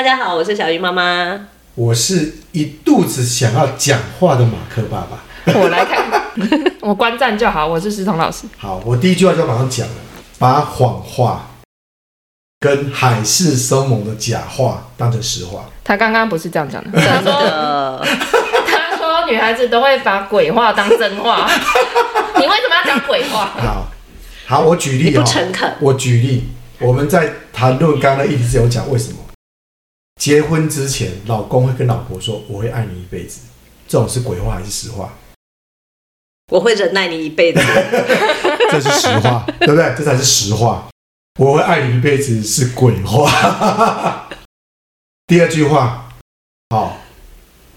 [0.00, 1.38] 大家好，我是小鱼妈妈。
[1.74, 5.52] 我是一肚子想要讲话的马克爸爸。
[5.52, 6.02] 我来看，
[6.80, 7.66] 我观战就好。
[7.66, 8.46] 我是石彤老师。
[8.56, 9.94] 好，我第一句话就马上讲了，
[10.38, 11.50] 把谎话
[12.60, 15.66] 跟海誓山盟的假话当成实话。
[15.84, 18.02] 他刚刚不是这样讲的，他说，
[18.66, 21.46] 他说女孩子都会把鬼话当真话。
[22.36, 23.50] 你为什么要讲鬼话？
[23.58, 23.86] 好，
[24.46, 25.70] 好，我举例，不诚恳。
[25.78, 26.48] 我举例，
[26.78, 29.18] 我们在谈论刚刚一直有讲为什么。
[30.20, 33.40] 结婚之前，老公会跟老婆说：“我会爱你一辈子。”
[33.88, 35.10] 这种是鬼话还是实话？
[36.52, 37.58] 我会忍耐你一辈子，
[38.70, 39.94] 这是实话，对不对？
[39.96, 40.90] 这才是实话。
[41.38, 44.28] 我会爱你一辈子是鬼话。
[45.26, 46.12] 第二句话，
[46.68, 46.98] 好，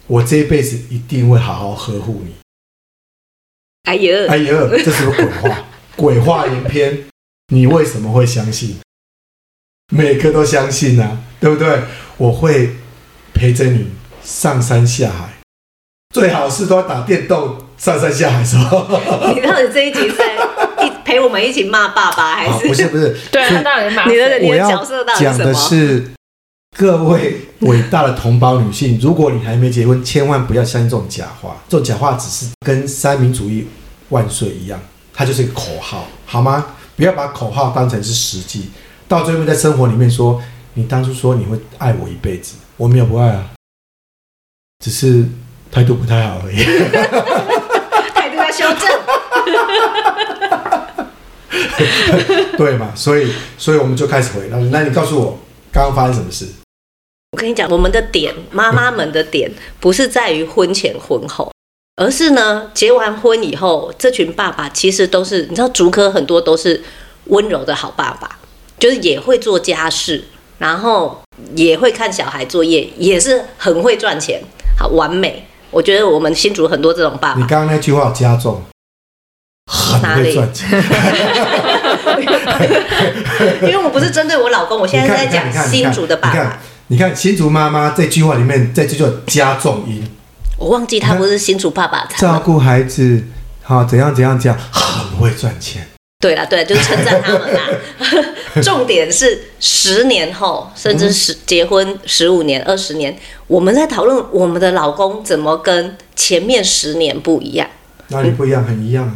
[0.08, 2.36] 我这一辈子一定会好好呵护你。
[3.84, 7.06] 哎呦，哎呦，这是个鬼话，鬼话连篇。
[7.54, 8.80] 你为什么会相信？
[9.96, 11.84] 每个都相信啊，对不对？
[12.18, 12.78] 我会
[13.32, 13.92] 陪着你
[14.24, 15.30] 上山下海，
[16.16, 18.88] 最好是都要打电动上山下海的时候。
[19.36, 20.36] 你到底这一集在
[20.84, 22.68] 一陪我们一起骂爸爸， 还是？
[22.68, 25.38] 不是不是，对，到底骂你的你的角色到底什么？
[25.38, 26.12] 讲的是
[26.76, 31.56] 各位伟大的同胞女性，如果你还没结婚，千万不要相信这种假话。
[31.70, 33.68] 这种假话只是跟三民主义
[34.10, 34.80] 万岁一样，
[35.14, 36.66] 它就是一个口号，好吗？
[36.96, 38.70] 不要把口号当成是实际。
[39.14, 40.42] 到最后在生活里面说，
[40.74, 43.52] 你当初说你会爱我一辈子，我没有不爱啊，
[44.84, 45.24] 只是
[45.72, 46.58] 态度不太好而已。
[48.16, 48.90] 态度要修正。
[52.58, 52.92] 对嘛？
[52.96, 54.48] 所以，所以我们就开始回。
[54.50, 55.38] 那，那你告诉我，
[55.72, 56.48] 刚刚发生什么事？
[57.34, 61.52] 我跟你讲，我们的点，妈妈们的点，不是在于婚前婚后，
[61.98, 66.84] 而是呢，结完婚以后，这群爸爸其实都是，你知道，竹科很多都是
[67.26, 68.40] 温柔的好爸爸。
[68.84, 70.26] 就是也会做家事，
[70.58, 71.18] 然后
[71.56, 74.42] 也会看小孩作业，也是很会赚钱，
[74.78, 75.48] 好完美。
[75.72, 77.40] 我觉得我们新竹很多这种爸爸。
[77.40, 78.62] 你刚刚那句话加重，
[79.68, 80.70] 很会赚钱。
[83.62, 86.60] 因为我不是针对我老公，我现在是在讲新竹的爸爸。
[86.88, 90.06] 你看新竹妈妈这句话里面，这句叫加重音。
[90.58, 93.24] 我忘记他不是新竹爸爸，照顾孩子，
[93.62, 95.88] 好怎样怎样讲，很会赚钱。
[96.24, 97.68] 对啦，对，就是称赞他们啦。
[98.64, 103.14] 重点是十年后，甚至十结婚十五年、二十年，
[103.48, 107.68] 我们在讨论我们的老公怎么跟前面十年不一样。
[108.08, 108.64] 哪里不一样？
[108.64, 109.16] 很一样啊。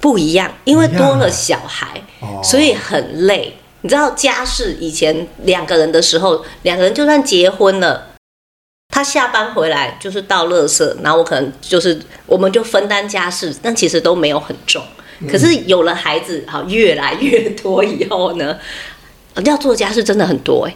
[0.00, 2.00] 不一样，因为多了小孩，
[2.42, 3.58] 所以很累。
[3.82, 8.14] 你知道家事以前两个人的时候，两个人就算结婚了，
[8.88, 14.82] 他下班回来就是倒垃圾，然后我可能就是我们就分担家事，但其实都没有很重。
[15.28, 18.58] 可是有了孩子，好越来越多以后呢，
[19.44, 20.74] 要做家事真的很多哎，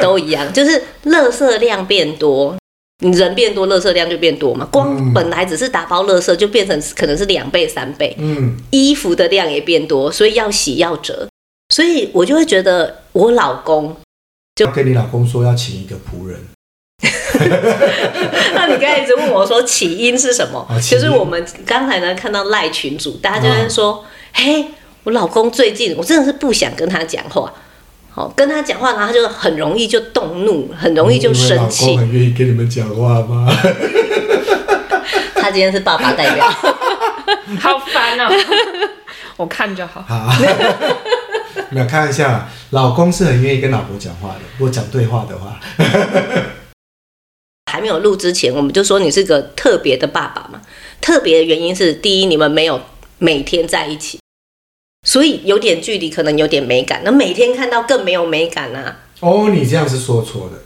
[0.00, 2.56] 都一样，就是垃圾量变多，
[3.04, 4.64] 你人变多，垃圾量就变多嘛。
[4.70, 8.14] 光本来只是打包垃圾，就变成可能是两倍三倍。
[8.18, 11.28] 嗯，衣服的量也变多，所以要洗要折，
[11.68, 13.96] 所以我就会觉得我老公
[14.54, 16.40] 就跟你老公说要请一个仆人。
[18.54, 20.66] 那你刚才一直问我说起因是什么？
[20.70, 24.66] 哦、就是我们刚才呢看到赖群主，大家就在说：“哦、嘿，
[25.04, 27.52] 我老公最近我真的是不想跟他讲话，
[28.10, 33.50] 好跟他讲话，然后他就很容易就动怒，很容易就生气。”老公很愿意跟你们讲话吗？
[35.34, 36.46] 他今天是爸爸代表，
[37.60, 38.32] 好烦哦！
[39.36, 40.02] 我看就好。
[40.08, 40.32] 好，
[41.68, 45.60] 没有开玩笑，老公是很愿意跟老婆讲话的，如果讲对话的话。
[47.74, 50.62] 还没有录之前，我们就说你是个特别的爸爸嘛。
[51.00, 52.80] 特别的原因是，第一，你们没有
[53.18, 54.20] 每天在一起，
[55.04, 57.02] 所以有点距离，可能有点美感。
[57.04, 59.00] 那每天看到更没有美感啊。
[59.18, 60.58] 哦，你这样是说错的。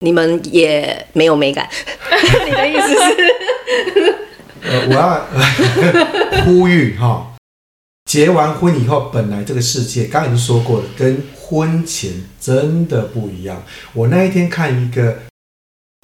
[0.00, 1.68] 你们也没有美感。
[2.44, 4.16] 你的意思是？
[4.62, 7.32] 呃，我要呼吁哈，
[8.10, 12.10] 结完婚以后，本来这个世界刚才已经说过了，跟婚前
[12.40, 13.64] 真的不一样。
[13.94, 15.16] 我那一天看一个。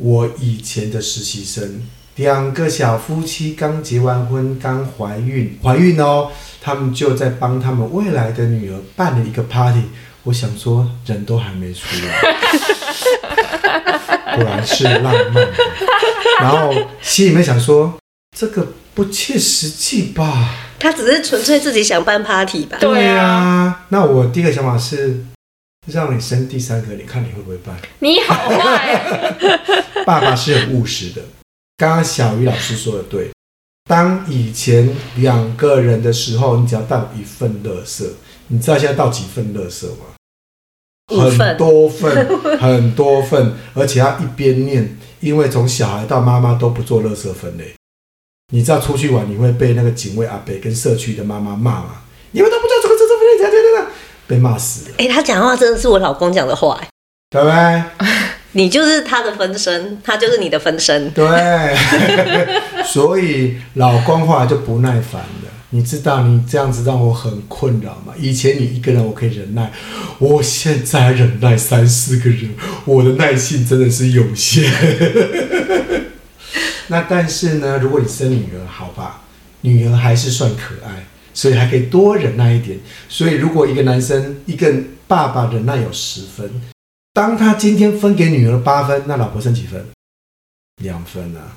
[0.05, 1.81] 我以前的实习生，
[2.17, 9.85] 两个小夫妻刚结完婚，刚怀孕，怀孕哦，他们就在帮他们未来的女儿办了一个 party。
[10.25, 12.21] 我想说，人都还没出来，
[14.37, 15.55] 果然是浪漫的。
[16.43, 17.97] 然后心里面想说，
[18.37, 20.57] 这个不切实际吧？
[20.79, 22.77] 他只是纯粹自己想办 party 吧？
[22.79, 23.87] 对啊。
[23.89, 25.25] 那我第一个想法是。
[25.93, 27.73] 让你生第三个，你看你会不会办？
[28.01, 29.33] 你好坏！
[30.07, 31.21] 爸爸是很务实的。
[31.77, 33.31] 刚刚小鱼老师说的对，
[33.85, 38.07] 当以前两个人的时候，你只要倒一份垃圾，
[38.47, 40.07] 你知道现在倒几份垃圾吗？
[41.09, 47.75] 很多份，很多份， 而且要一边念，因为从小孩到妈妈都不做垃圾分类。
[48.53, 52.03] 你知道出去玩你会被那个警卫阿伯跟社区的妈妈骂吗？
[52.31, 53.87] 你们都不知道这个这这分类，这样这样这样，
[54.29, 54.95] 被骂死了。
[54.99, 56.81] 哎、欸，他讲的话真的是我老公讲的话，
[57.29, 57.85] 对不对？
[58.57, 61.11] 你就是他的分身，他就是你的分身。
[61.11, 61.77] 对，
[62.87, 65.53] 所以老公后来就不耐烦了。
[65.69, 68.15] 你知道你这样子让我很困扰吗？
[68.19, 69.71] 以前你一个人我可以忍耐，
[70.19, 72.55] 我现在忍耐三四个人，
[72.87, 74.73] 我的耐性真的是有限。
[76.89, 79.21] 那但是呢，如果你生女儿，好吧，
[79.61, 81.05] 女儿还是算可爱，
[81.35, 82.79] 所以还可以多忍耐一点。
[83.07, 84.73] 所以如果一个男生一个
[85.07, 86.51] 爸爸忍耐有十分。
[87.17, 89.83] 当他今天分给女儿八分，那老婆剩几分？
[90.83, 91.57] 两分啊。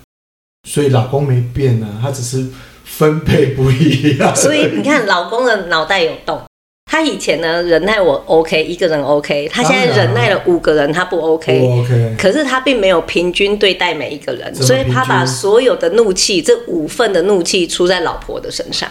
[0.65, 2.47] 所以老公没变啊，他只是
[2.85, 4.33] 分配不一样。
[4.33, 6.41] 所以你看，老公的脑袋有洞。
[6.89, 11.59] 他以前呢，忍耐我 OK，一个人 OK，他现在忍耐了五个人，他不 OK。
[11.59, 12.15] 不 OK。
[12.17, 18.89] 可是他并没有平均对待每一个人，所以他把所有的怒气，这五份的怒气出在老婆的身上。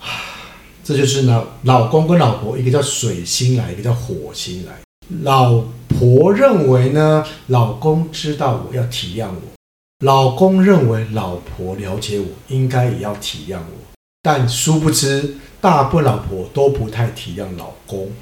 [0.82, 4.72] 这就是呢，老公跟老婆，一个叫水星来，一个叫火星来。
[5.08, 9.56] 老婆认为呢，老公知道我要体谅我；
[10.04, 13.96] 老公认为老婆了解我，应该也要体谅我。
[14.22, 18.12] 但殊不知，大部分老婆都不太体谅老公，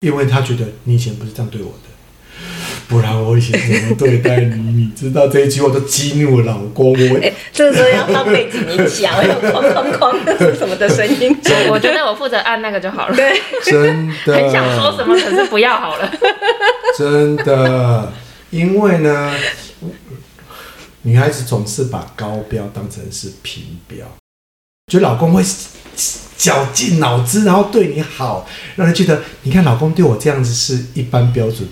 [0.00, 1.93] 因为他觉得你以前不是这样对我的。
[2.86, 4.56] 不然我以前怎么对待你？
[4.72, 6.92] 你知道这一句话都激怒了老公。
[6.92, 11.34] 我、欸、这个时候要放背景音响，要哐哐哐什么的声音？
[11.70, 13.16] 我觉得我负责按那个就好了。
[13.16, 14.34] 对，真的。
[14.34, 16.12] 很想说什么，可是不要好了。
[16.98, 18.12] 真的，
[18.50, 19.34] 因为呢，
[21.02, 24.06] 女孩子总是把高标当成是平标，
[24.92, 25.42] 就老公会
[26.36, 28.46] 绞尽脑汁，然后对你好，
[28.76, 31.66] 让人觉得你看老公对我这样子是一般标准。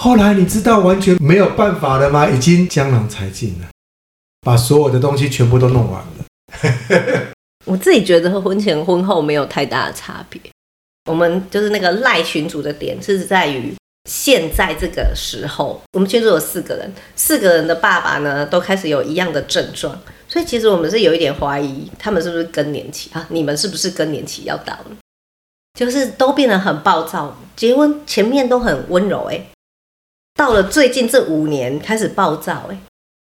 [0.00, 2.30] 后来你知道完全没有办法了吗？
[2.30, 3.66] 已经江郎才尽了，
[4.42, 7.32] 把所有的东西全部都弄完了。
[7.66, 10.40] 我自己觉得和婚前婚后没有太大的差别。
[11.10, 13.74] 我们就是那个赖群主的点是在于
[14.08, 19.98] 现在这个时候，我们群组有四个人，四个人的爸爸呢都开始有一样的症状，
[20.28, 23.26] 所以其实我们是有一点怀疑他们是不是更年期啊？
[23.30, 24.96] 你们是不是更年期要到了？
[25.76, 29.44] 就是都变得很暴躁，结婚前面都很温柔，哎。
[30.38, 32.78] 到了最近这五年开始暴躁，哎，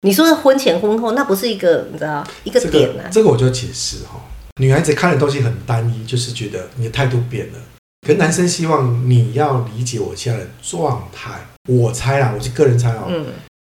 [0.02, 3.10] 你说是婚前婚后，那不是一个你知道一个点呢、啊？
[3.12, 4.22] 这个我就解释哈，
[4.58, 7.60] 女孩子看的东西很单一，就是觉得你的态度变了。
[8.06, 11.32] 可男生希望你要理解我现在的状态。
[11.68, 13.06] 我猜啦，我是个人猜哦。
[13.08, 13.26] 嗯。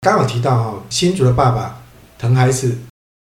[0.02, 1.84] 刚好提到哈，新竹的爸爸
[2.18, 2.76] 疼孩子，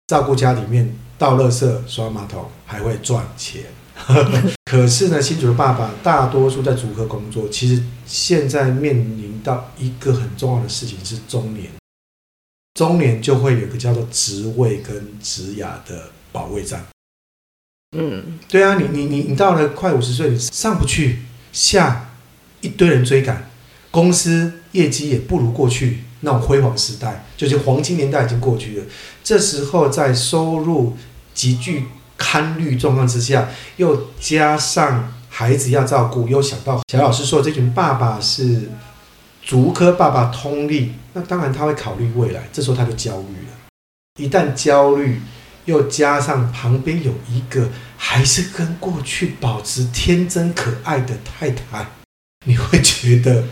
[0.07, 3.61] 照顾家里面，倒垃圾、刷马桶，还会赚钱。
[4.65, 11.69] 可是呢，新竹的爸爸大多数在竹科工作，其实现在面临到一个很重要的事情是中年，
[12.73, 16.85] 中年就会有一个叫做职位跟职涯的保卫战。
[17.95, 21.19] 嗯，对啊，你你你你到了快五十岁，你上不去，
[21.51, 22.09] 下
[22.61, 23.51] 一堆人追赶，
[23.91, 28.85] 公司业绩也不如过去那种辉煌时代，就是黄金年代已经过去了。
[29.23, 30.97] 这时候在收入
[31.33, 31.85] 急剧。
[32.23, 38.69] 堪虑状况之下，又加上孩子要照顾，又想到小老师说这群爸爸是
[39.41, 42.47] 竹科爸爸通力，那当然他会考虑未来。
[42.53, 43.53] 这时候他就焦虑了。
[44.17, 45.19] 一旦焦虑，
[45.65, 51.85] 又加上旁边有一个还是跟过去保持天真可爱的太太，
[52.45, 53.43] 你会觉得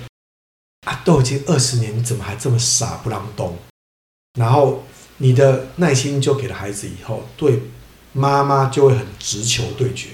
[0.86, 3.58] 啊，都已经二十年，你怎么还这么傻不让动？
[4.40, 4.86] 然后
[5.18, 7.60] 你的耐心就给了孩子以后，对。
[8.14, 10.10] 妈妈就会很直球对决，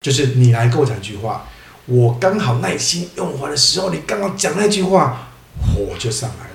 [0.00, 1.46] 就是你来跟我讲一句话，
[1.86, 5.28] 我刚好耐心用完的时候，你刚好讲那句话，
[5.60, 6.50] 火就上来了。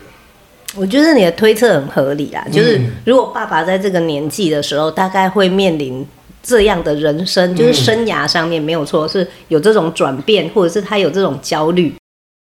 [0.75, 6.05] 我觉得你的推测很合理啊，就是如果爸爸在这个年纪的时候，大概会面临
[6.43, 11.93] 这样的人生，就是生涯上面没有错，是有这种转变，或者是他有这种焦虑。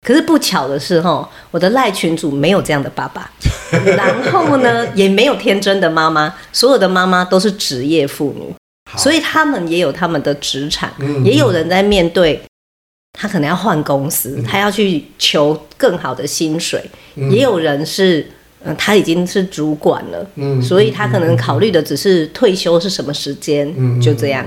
[0.07, 3.29] 可是不巧的是，哈，我的赖群主没有这样的爸爸，
[3.97, 8.55] 然后呢，也没有天真的妈妈，所有的妈妈都是职业妇女，
[8.97, 10.89] 所以他们也有他们的职场，
[11.25, 12.41] 也有人在面对，
[13.19, 16.89] 他可能要换公司，他要去求更好的薪水，
[17.29, 18.25] 也有人是，
[18.63, 20.25] 嗯，他已经是主管了，
[20.61, 24.45] 所以他可能考虑的只是退休是什么时间，就这样，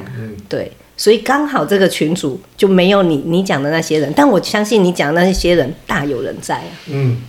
[0.49, 0.73] 对。
[1.00, 6.69] 所以刚好这个群组就没有你你讲的那些人，但我相信你讲的那些人大有人在啊。
[6.88, 7.23] 嗯，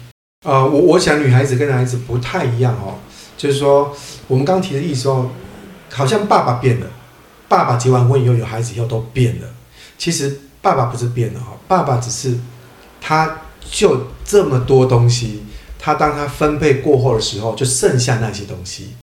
[0.46, 3.00] 呃，我我想女孩子跟男孩子不太一样哦，
[3.38, 3.96] 就是说
[4.28, 5.30] 我们刚提的意思哦，
[5.90, 6.88] 好像爸爸变了，
[7.48, 9.48] 爸爸结完婚以后有孩子以后都变了。
[9.98, 12.38] 其实爸爸不是变了哈，爸爸只是
[13.00, 15.44] 他就这么多东西，
[15.80, 18.96] 他当他分配过后的时候，就剩下那些东西。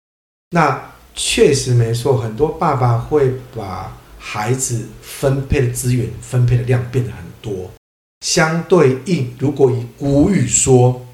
[0.49, 3.95] 那确实没错，很多爸爸会把
[4.29, 7.71] 孩子分配的资源分配的量变得很多。
[8.25, 11.05] 相对应，如果以古语说，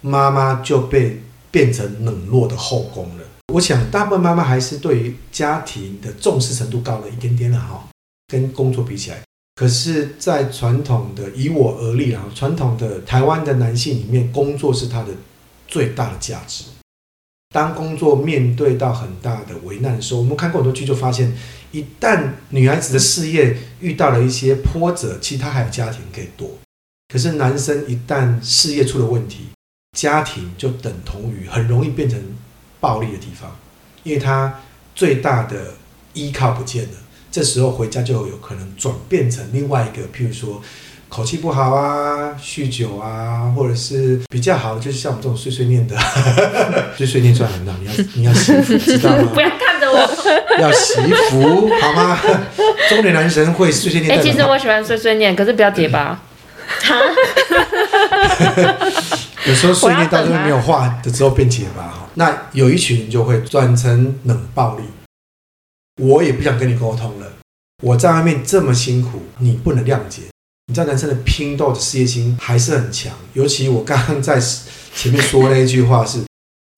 [0.00, 3.24] 妈妈就被变成冷落的后宫了。
[3.52, 7.88] 我想，大部分妈妈还是对于家庭的重视程度高了一点点了哈，
[8.28, 9.20] 跟工作比起来。
[9.56, 15.08] 可是，在传统的以我而立啊，传统的台湾的男性里面，工作是他的
[15.66, 16.66] 最大的价值。
[17.52, 21.36] 当工作面对到很大的危难的时候，我们看过很多剧，就发现，
[21.72, 26.58] 一旦女孩子的事业遇到了一些波折，其实她还有家庭可以躲。
[27.12, 29.48] 可是男生一旦事业出了问题，
[29.96, 32.20] 家庭就等同于很容易变成
[32.78, 33.56] 暴力的地方，
[34.04, 34.60] 因为他
[34.94, 35.74] 最大的
[36.14, 36.90] 依靠不见了。
[37.30, 40.60] 这时候回家就有可能转变成另外一个，譬如说
[41.08, 45.96] 口气不好啊、酗酒啊，或者是比较好，就是像我们这种碎碎念的，
[46.96, 47.76] 碎碎念算很大。
[47.78, 49.30] 你要你要幸福，知道吗？
[49.34, 49.58] 不要看，
[50.60, 52.18] 要惜福好吗？
[52.88, 54.12] 中年男神会碎碎念。
[54.12, 56.20] 哎、欸，其实我喜欢碎碎念，可是不要结巴。
[59.46, 62.08] 有时候碎念到最后没有话的时候变结巴哈。
[62.14, 64.84] 那有一群人就会转成冷暴力。
[66.00, 67.26] 我也不想跟你沟通了。
[67.82, 70.22] 我在外面这么辛苦，你不能谅解。
[70.66, 73.12] 你知道男生的拼斗的事业心还是很强。
[73.32, 74.40] 尤其我刚刚在
[74.94, 76.20] 前面说那一句话是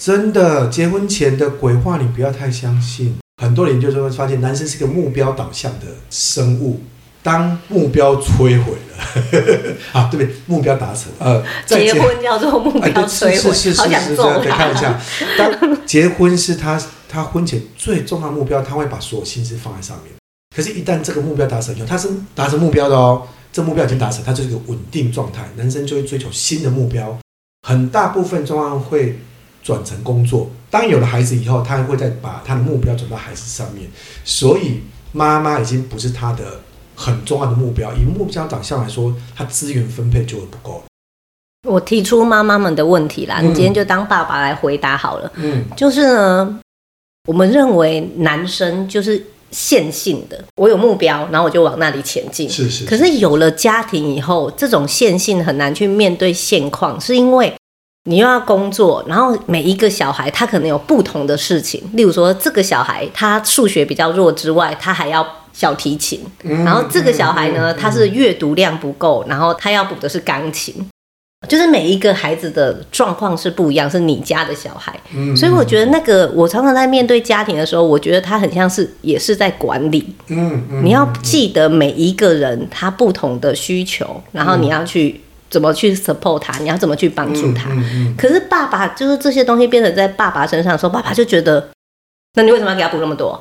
[0.05, 3.15] 真的，结婚前的鬼话你不要太相信。
[3.41, 6.81] 很多人就是会发现，男生是个目标导向的生物。
[7.23, 10.35] 当目标摧毁了， 啊，对不对？
[10.47, 15.01] 目标达成，呃，结婚叫做目标摧毁，是是是是是，可以看一下。
[15.39, 20.13] 当结婚是他他婚前最重要的目标，他会把所有心思放在上面。
[20.57, 25.49] 可是，一旦这个目标达成以后，他是达成目标的哦，这目标已经达成，他就是一个稳定状态。
[25.55, 27.17] 男生就会追求新的目标，
[27.69, 29.21] 很大部分状况会
[29.63, 30.51] 转成工作。
[30.71, 33.89] 当有了孩子以后，他还会再把他的目标转到孩子上面。
[34.25, 34.81] 所以，
[35.13, 36.61] 妈妈已经不是他的。
[36.95, 40.83] 很重要的目标，以目标导向来说，他资源分配就会不够。
[41.67, 45.33] 我提出妈妈们的问题啦，嗯、你今天就当爸爸来回答好了。
[45.37, 46.61] 嗯，就是呢，
[47.27, 52.49] 我们认为男生就是线性的，我有目标，然后我就往那里前进。
[52.49, 52.85] 是，是是。
[52.85, 57.53] 可是有了家庭以后，这种线性很难去面对现况，是因为
[58.05, 65.27] 你又要工作，然后每一个小孩他可能有不同的事情，例如说这个小孩他数学比较弱之外，他还要。
[65.55, 66.19] 小提琴，
[66.65, 70.75] 然后这个小孩呢，他是阅读量不够，然后他要补的是钢琴，
[71.47, 74.99] 就是每一个孩子的状况是不一样，是你家的小孩，
[75.37, 85.21] 所以我觉得那个我常常在面对家庭的时候，我觉得他很像是也是在管理，嗯，你要记得每一个人他不同的需求，然后你要去
[85.53, 87.69] 怎么去 support 他，你要怎么去帮助他。
[88.17, 91.69] 可是爸爸就是这些东西变成在爸爸身上的时候，爸爸就觉得，
[92.35, 93.41] 那你为什么要给他补那么多？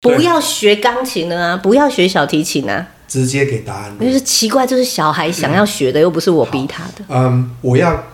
[0.00, 1.56] 不要学钢琴了啊！
[1.56, 2.88] 不要学小提琴啊！
[3.06, 3.98] 直接给答案。
[3.98, 7.04] 就是奇怪，就是小孩想要学的，嗯、又不是我逼他的。
[7.08, 8.04] 嗯，我要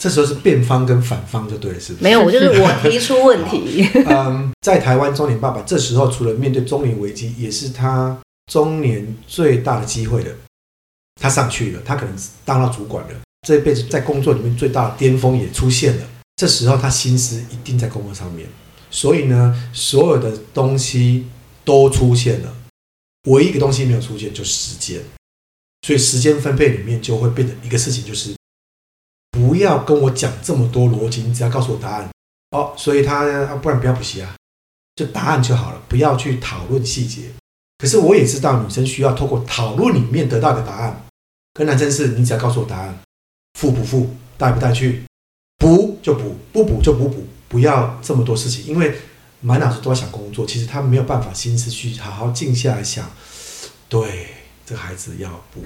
[0.00, 2.04] 这时候是辩方跟反方就对了，是不是？
[2.04, 3.88] 没有， 我就是我提出问题。
[4.06, 8.16] 嗯，在台湾中年爸爸这时候，除了面对中年危机，也是他
[8.52, 10.32] 中年最大的机会了。
[11.20, 16.08] 他上去了，他可能当到主管了，这一辈子在工作里面最大的巅峰也出现了。
[16.36, 18.48] 这时候他心思一定在工作上面。
[18.90, 21.26] 所以呢，所有的东西
[21.64, 22.52] 都出现了，
[23.28, 25.00] 唯一一个东西没有出现，就是时间。
[25.86, 28.34] 所以时间分配里面就会变成一个事情，就是
[29.30, 32.08] 不要跟我讲这么多逻辑，你只要告诉我答案。
[32.50, 34.34] 哦，所以他不然不要补习啊，
[34.96, 37.30] 就答案就好了，不要去讨论细节。
[37.78, 41.02] 可是我也知道女生需要透过讨论里面得到的答案，
[41.54, 42.98] 可男生是，你只要告诉我答案，
[43.58, 45.02] 付不付，带不带去，
[45.58, 47.26] 补就补，不补就不补。
[47.48, 48.94] 不要这么多事情，因为
[49.40, 53.10] 满脑子都在想工作，其实他没有办法心思去好好静下来想。
[53.88, 54.28] 对，
[54.64, 55.64] 这孩子要补，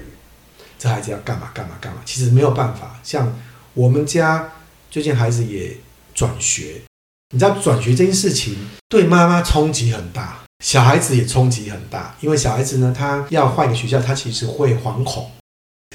[0.79, 2.99] 这孩子要干嘛干嘛干嘛，其实没有办法。
[3.03, 3.37] 像
[3.75, 4.51] 我们家
[4.89, 5.77] 最近孩子也
[6.15, 6.81] 转学，
[7.29, 8.57] 你知道转学这件事情
[8.89, 15.29] 对妈妈冲击很大，小孩子也冲击很大，因为小孩子呢，他要换一个学校，他其实会惶恐。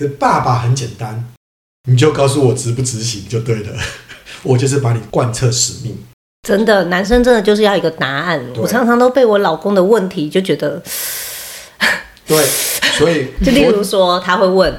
[0.01, 1.23] 可是爸爸很简单，
[1.85, 3.79] 你就告诉我执不执行就对了。
[4.43, 5.95] 我就是把你贯彻使命，
[6.49, 8.43] 真的，男生真的就是要一个答案。
[8.57, 10.83] 我常常都被我老公的问题就觉得，
[12.27, 12.43] 对，
[12.97, 14.75] 所以 就例如说他会问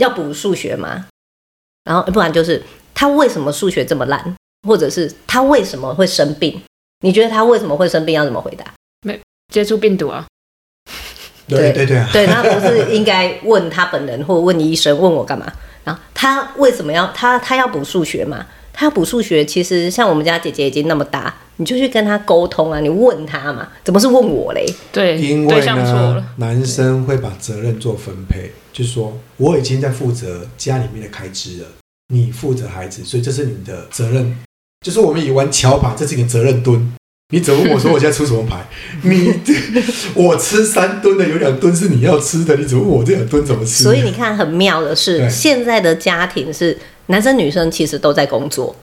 [0.00, 1.06] 要补数学吗？
[1.84, 2.60] 然后不然就是
[2.92, 4.34] 他为什么数学这么烂，
[4.66, 6.60] 或者是他为什么会生病？
[7.04, 8.16] 你觉得他为什么会生病？
[8.16, 8.74] 要怎么回答？
[9.06, 9.20] 没
[9.52, 10.26] 接触病毒啊？
[11.46, 15.52] 对对对啊，对，那不是应该问他本人或问医生问我干嘛？
[15.84, 18.46] 然后他为什么要他他要补数学嘛？
[18.72, 24.66] 他要补数学，其实像我们家姐姐已经那么大，你就去跟他沟通啊，你问他嘛，怎么是问我嘞？
[24.90, 31.66] 对，因为呢，男生会把责任做分配，就是说我已经在负责家里面的开支了，
[32.12, 34.36] 你负责孩子，所以这是你的责任。
[34.84, 36.92] 就是我们以玩桥牌，这是你的责任墩。
[37.34, 38.64] 你怎么问我说我现在出什么牌？
[39.02, 39.34] 你
[40.14, 43.82] 我吃三吨的，有两吨是你要吃的，你怎么问我这两吨怎么吃？
[43.82, 48.74] 所以你看，很妙的是，现在的家庭是男生女生其实都在工作，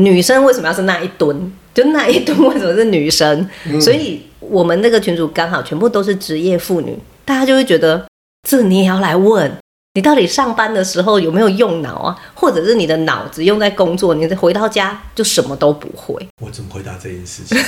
[0.00, 1.52] 女生为什么要是那一吨？
[1.74, 3.48] 就那一吨为什么是女生？
[3.68, 8.06] 嗯、所以我们那个群主刚好全部都是职业妇女，大家就会觉得
[8.48, 9.50] 这你也要来问。
[9.96, 12.22] 你到底上班的时候有没有用脑啊？
[12.34, 16.28] 或者是你的脑子用在工作，你回到家就什么都不会？
[16.42, 17.58] 我怎么回答这件事情？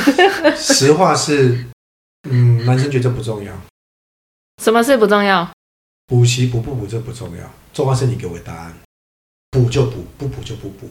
[0.56, 1.66] 实话是，
[2.30, 3.52] 嗯，男生觉得不重要。
[4.62, 5.46] 什么事不重要？
[6.06, 8.74] 补习补不补这不重要，重要是你给我答案。
[9.50, 10.88] 补就补，不补就不补。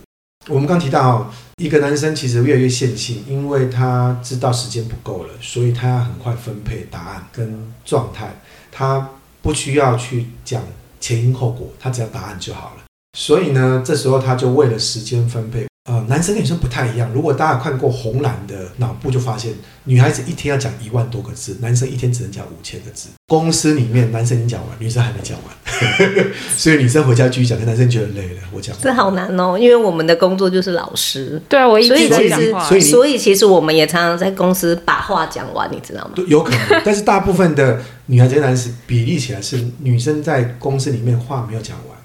[0.47, 8.39] 我们刚提到，一个男生其实越来越线性，因为他知道时间不够了，所以他要很快分配答案跟状态。
[8.71, 9.09] 他
[9.41, 10.61] 不需要去讲。
[11.03, 12.83] 前因后果，他只要答案就好了。
[13.19, 17.11] 所以呢，这时候他就为了时间分配，呃，男生跟女生不太一样。
[17.11, 23.09] 如果大家看过红蓝的脑部，就发现女孩子一天要讲一万多个字，男生一天只能讲五千个字。
[23.27, 25.53] 公司里面男生已经讲完，女生还没讲完，
[26.55, 28.41] 所以女生回家继续讲，跟男生觉得累了。
[28.51, 31.41] 我讲这好难哦，因为我们的工作就是老师。
[31.49, 36.11] 对啊，我一直在讲话，所以所以其实我们也常常在公司把话讲完，你知道吗？
[36.27, 37.81] 有可能，但是大部分的。
[38.07, 41.97] 女孩子跟男生比例起来是女生在公司里面话没有讲完，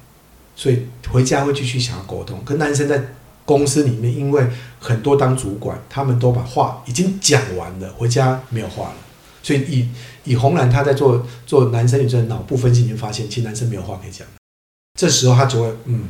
[0.55, 2.41] 所以回家会继续想要沟通。
[2.45, 3.03] 跟男生在
[3.45, 4.47] 公司里面，因为
[4.79, 8.95] 很多当主管，他们都把话已经讲完了，回家没有话了。
[9.43, 9.89] 所以以
[10.29, 14.27] 以红蓝他在做做男生女生的脑部分析，你会发现其实男生没有话可以讲。
[14.99, 16.05] 这时候他就会嗯，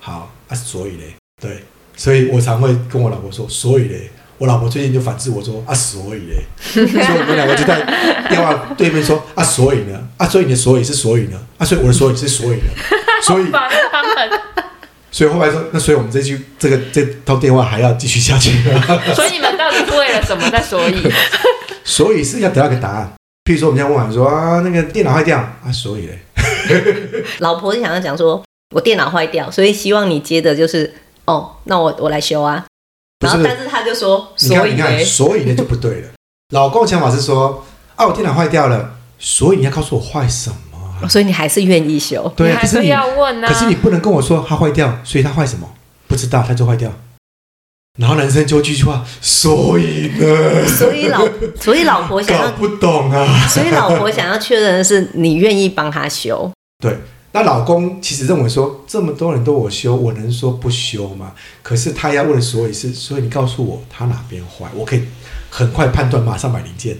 [0.00, 1.64] 好啊，所以嘞，对，
[1.96, 4.10] 所以我常会跟我老婆说，所以嘞。
[4.38, 7.78] 我老婆最近就反制我说啊，所以嘞， 所以我们两个就在
[8.26, 12.72] 电话对面说啊，所以呢，啊，所以你的所以是所以呢，啊，所以我的所以是所以呢，
[13.22, 13.44] 所以
[15.12, 18.52] 所以后来说，那所以我们这句这个这通电话还要继续下去。
[19.14, 21.12] 所以你们到底是为了什么在所以？
[21.84, 23.12] 所以是要得到一个答案。
[23.50, 26.18] 譬如说，我们现在问完说啊，那个电脑坏掉啊，所以嘞，
[27.40, 28.40] 老婆就想要讲说，
[28.72, 32.64] 我电脑坏掉，所以希望你接的就是哦，那我我来修啊。
[33.18, 36.08] 然后，但是他就说，所以，你看，所以呢就不对了。
[36.54, 41.08] 老公的想法是说，啊，我电脑坏掉了，所以你要告诉我坏什么？
[41.08, 42.32] 所以你还是愿意修？
[42.36, 43.48] 对，还是要问啊。
[43.48, 45.68] 可是你不能跟我说它坏掉，所以它坏什么？
[46.06, 46.92] 不知道，它就坏掉。
[47.98, 50.66] 然后男生就继续话，所以呢？
[50.66, 51.28] 所以老，
[51.60, 53.46] 所以老婆想要不懂啊。
[53.48, 56.50] 所以老婆想要确认的是，你愿意帮他修？
[56.82, 56.96] 对。
[57.32, 61.32] 那老公其实认为说，这么多人都我修，我能说不修吗？
[61.62, 65.04] 可是他要问的所以是，所以你告诉我他哪边坏，我可以
[65.48, 66.96] 很快判断，马上买零件，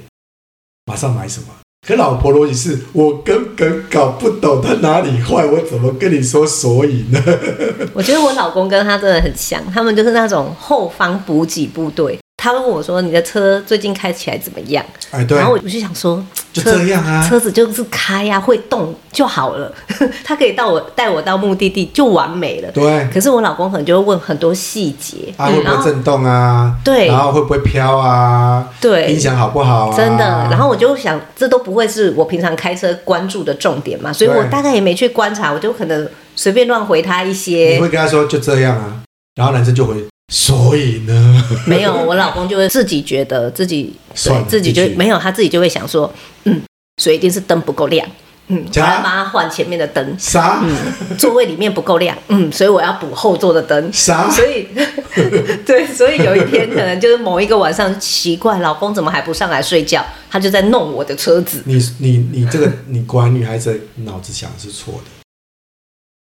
[0.86, 1.48] 马上买什么。
[1.86, 7.18] 可老婆逻辑是我根本搞不懂她哪里坏，我怎么跟你说所以呢？
[7.94, 12.18] 我觉得我老公跟他真的很像，他们就是那种后方补给部队。
[12.42, 15.36] 他问我说：“你的车最近开起来怎么样？”哎，对。
[15.36, 16.24] 然后我就想说，
[16.54, 19.70] 就这样啊，车子就是开呀、啊，会动就好了。
[20.24, 22.70] 他可以到我带我到目的地就完美了。
[22.72, 23.06] 对。
[23.12, 26.74] 可是我老公可能就会问很多细节，啊，会不会震动啊？
[26.82, 27.08] 对。
[27.08, 28.66] 然后会不会飘啊？
[28.80, 29.12] 对。
[29.12, 29.94] 音响好不好啊？
[29.94, 30.24] 真的。
[30.50, 37.74] 然后我就想，这都不会是我平常开车关注的重点嘛，所以我大概也没去观察，我就可能随便乱回他一些。
[37.74, 39.02] 你会跟他说就这样啊，
[39.34, 39.94] 然后男生就会。
[40.32, 41.44] 所以呢？
[41.66, 46.10] 没有，我老公就会自己觉得自己 对自己就没有，他自己就会想说，
[46.44, 46.62] 嗯，
[47.02, 48.08] 所以一定是灯不够亮，
[48.46, 50.60] 嗯，我要帮他换前面的灯，啥？
[50.62, 54.30] 嗯，座位里面不够亮，嗯，所以我要补后座的灯，啥？
[54.30, 54.68] 所以，
[55.66, 60.04] 对，所以有一天可能就是某一个晚上，奇怪，老公怎么还不上来睡觉？
[60.30, 61.60] 他就在弄我的车子。
[61.66, 65.10] 你你你这个 你果然女孩子脑子想的是错的。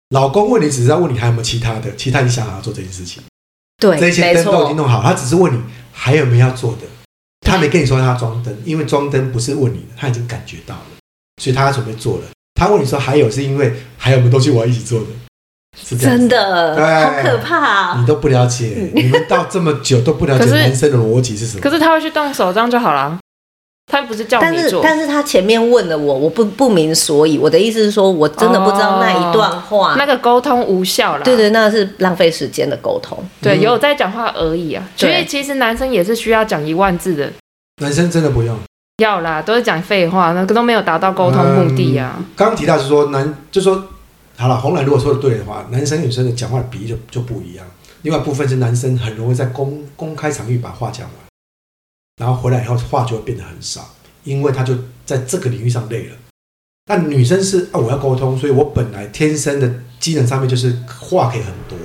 [0.09, 3.23] 老公问你，只是要问你还有没有其他的，其他你想要做这件事情。
[3.91, 5.59] 对，这些灯都已经弄好，他只是问你
[5.91, 6.87] 还有没有要做的，
[7.45, 10.85] 他没跟你说他装灯，因为装灯不是问你的，他已经感觉到了，
[11.41, 12.23] 所以他准备做了。
[12.55, 15.07] 他问你说还有，是因为还有没有东西我要一起做的，
[15.77, 21.61] 是这样真的，好可怕，你都不了解，你们到这么久都不了解男生的逻辑是什么？
[21.61, 23.19] 可是他会去动手，这样就好了。
[23.93, 27.37] 他不是叫你做，但是但是他前面问了我，我不不明所以。
[27.37, 31.23] 我的意思是说，我真的不知道那一段话，哦、那个沟通无效了。
[31.23, 33.23] 对对，那是浪费时间的沟通。
[33.39, 34.83] 对，有在讲话而已啊。
[34.97, 37.31] 所以其实男生也是需要讲一万字的。
[37.81, 38.57] 男生真的不用，
[38.97, 42.15] 要啦，都是讲废话，那个都没有达到沟通目的啊。
[42.35, 43.83] 刚、嗯、刚提到是说男，就说
[44.37, 47.63] 好了，红蓝如果说的对的话，男生女生的讲话的比例就就不一样。
[48.01, 51.15] 另外一部分是男生很容易在公公开场域把话讲完，
[52.17, 56.15] 然后回来以后话就会变得很少，因为他就在这个领域上累了。
[56.85, 61.77] 但女生是啊，我要沟通，所以我本来天生的机能上面就是话可以很多。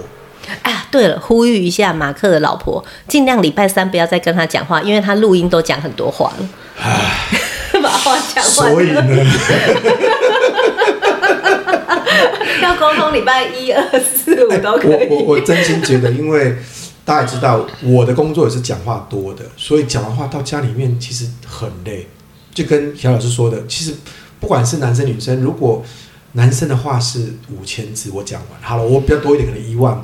[0.63, 7.29] 啊，对了，呼吁一下马克的老婆，尽量礼拜三不要再跟他讲话，因为他录音都讲很多话了，唉
[7.81, 8.53] 把话讲完。
[8.53, 9.03] 所以呢，
[12.63, 14.93] 要沟通礼拜一二四五都可以。
[14.93, 16.57] 欸、我我我真心觉得，因为
[17.09, 22.07] 大家知道我的工作也是讲话多的，所以讲完话到家里面其实很累。
[22.53, 23.95] 就跟小老师说的，其实。
[24.41, 25.85] 不管是男生女生，如果
[26.35, 30.01] 男生的话是五千字，我讲完好了，我比较多一点，可能一万。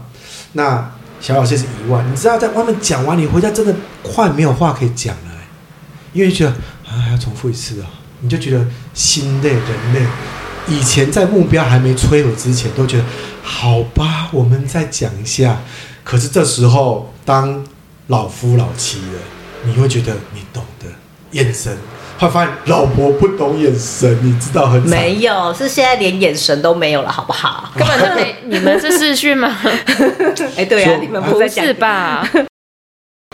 [0.54, 0.90] 那
[1.20, 5.30] 小老师是一万，你知道在外面讲完，你回家真的快没有话可以讲了，
[6.12, 7.88] 因为觉得啊还要重复一次啊，
[8.22, 10.04] 你就觉得心累人累。
[10.66, 13.04] 以前在目标还没摧毁之前，都觉得
[13.40, 15.60] 好吧，我们再讲一下。
[16.04, 17.64] 可是这时候当
[18.08, 19.18] 老夫老妻了，
[19.64, 20.86] 你会觉得你懂得
[21.32, 21.76] 眼神。
[22.16, 27.72] 会发现老婆不懂眼神，你知道很没有，是现在连眼神都没有了，好不好？
[27.76, 28.36] 根本就没。
[28.46, 29.48] 你们是视讯吗？
[30.54, 32.26] 哎、欸，对啊，你们不是吧？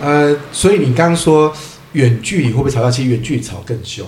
[0.02, 1.54] 呃，所以你刚刚说
[1.92, 2.90] 远距离会不会吵架？
[2.90, 4.06] 其实远距离吵更凶。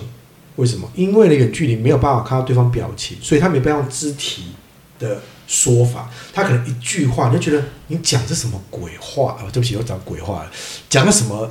[0.55, 0.89] 为什么？
[0.95, 4.53] 因为呢，远距离没有办法看到对方表情，所以他没办法用肢体
[4.97, 6.09] 的说法。
[6.33, 9.45] 他可能一句话，你就觉得你讲这什么鬼话啊？
[9.51, 10.51] 对不起，我讲鬼话了，
[10.89, 11.49] 讲个什么？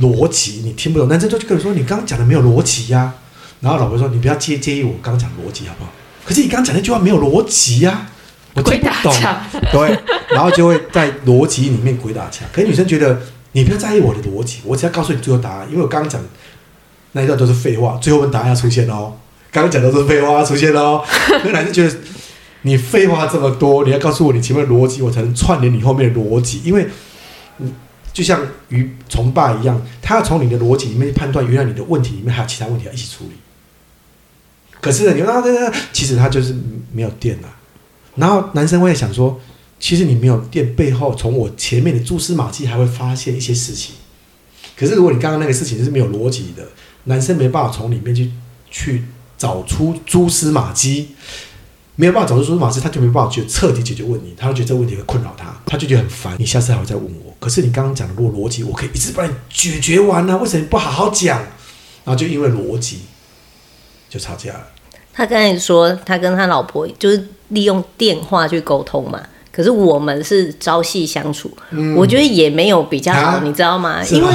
[0.00, 3.14] 逻辑你听不懂，男生就跟你说，你刚刚讲的没有逻辑呀。
[3.60, 5.90] 然后老婆说，你不要介介意我刚刚讲逻辑好不好？
[6.24, 8.06] 可是你刚刚讲那句话没有逻辑呀，
[8.52, 9.14] 我听不懂。
[9.72, 12.46] 对，然后就会在逻辑里面鬼打墙。
[12.52, 13.18] 可是女生觉得
[13.52, 16.20] 你不要在意我的逻辑，我只要告诉你最后答案，因为我刚刚讲
[17.12, 19.14] 那一段都是废话，最后问答案要出现哦。
[19.50, 21.02] 刚刚讲的都是废话要出现哦。
[21.44, 21.96] 那男生觉得
[22.66, 26.86] 你废话这么多，你要告诉我你前面的逻辑，我才能串联你后面的逻辑，因为
[27.58, 27.72] 嗯。
[28.16, 33.32] 就像鱼崇拜一样，他要从你的逻辑里面去判断，原来你的问题里面还有其他问题要一起处理。
[34.80, 36.56] 可是呢，你说啊，其实他就是
[36.92, 37.48] 没有电了。
[38.14, 39.38] 然后男生会想说，
[39.78, 43.94] 其实你没有电背后，从我前面的蛛丝马迹还会发现一些事情。
[44.74, 46.66] 可是如果你刚刚那个事情是没有逻辑的，
[47.04, 48.30] 男生没办法从里面去
[48.70, 49.04] 去
[49.36, 51.08] 找出蛛丝马迹。
[51.96, 56.36] 没有办法找出蛛丝马迹，他就没办法去彻底解决问题，他会觉得这个问题会困扰他，他就觉得很烦。
[56.38, 60.36] 你下次还会再问我，可是你刚刚讲的如果逻辑，我可以一直帮你解决完呢、啊？
[60.36, 61.38] 为什么你不好好讲？
[62.04, 63.00] 然后就因为逻辑
[64.08, 64.66] 就吵架了。
[65.12, 74.00] 他刚才说他跟他老婆就是利用电话去沟通嘛，可是我们是朝夕相处，嗯、我觉得也没有比较好，啊、你知道吗？
[74.00, 74.30] 吗因为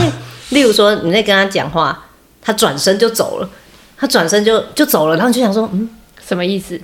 [0.50, 2.08] 例如说你在跟他讲话，
[2.42, 3.50] 他转身就走了，
[3.96, 5.88] 他转身就就走了，然后就想说，嗯，
[6.28, 6.82] 什么意思？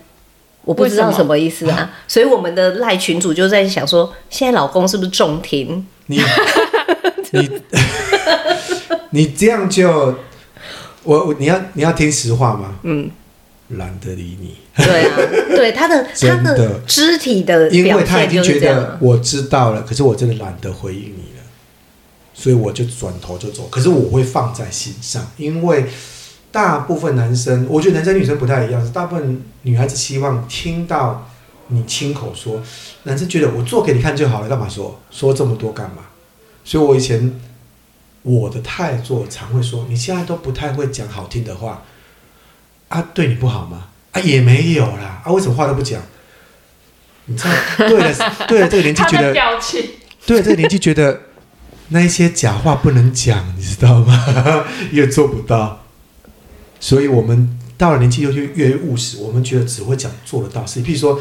[0.68, 5.88] 我不知道什么意思啊，所以我们的赖群主就在想说，现在老公是不是重听？
[6.08, 6.20] 你
[7.32, 7.50] 你
[9.12, 10.14] 你这样就
[11.04, 12.76] 我我你要你要听实话吗？
[12.84, 13.10] 嗯，
[13.70, 14.58] 懒得理你。
[14.76, 15.16] 对啊，
[15.56, 21.44] 对 他的的他的肢体的，因为他已经觉得我知道了，可是我真的懒得回应你了，
[22.34, 23.70] 所以我就转头就走。
[23.72, 25.86] 可是我会放在心上，因为。
[26.58, 28.84] 大部分男生，我觉得男生女生不太一样。
[28.84, 31.30] 是大部分女孩子希望听到
[31.68, 32.60] 你亲口说，
[33.04, 35.98] 男生觉得我做给你看就好了，干嘛说说这么多干嘛？
[36.64, 37.40] 所以我以前
[38.24, 41.84] 我的太座常会说，你现在都不太会讲好听的话
[42.88, 43.90] 啊，对你不好吗？
[44.14, 46.02] 啊，也没有啦，啊，为什么话都不讲？
[47.26, 47.52] 你知道，
[47.88, 48.14] 对了，
[48.50, 49.32] 对了，这个年纪觉得，
[50.26, 51.22] 对了，这个年纪觉得
[51.90, 54.66] 那一些假话不能讲，你知道吗？
[54.92, 55.84] 也做不到。
[56.80, 59.18] 所以，我们到了年纪又就越越务实。
[59.18, 60.82] 我们觉得只会讲做得到事。
[60.82, 61.20] 譬如说，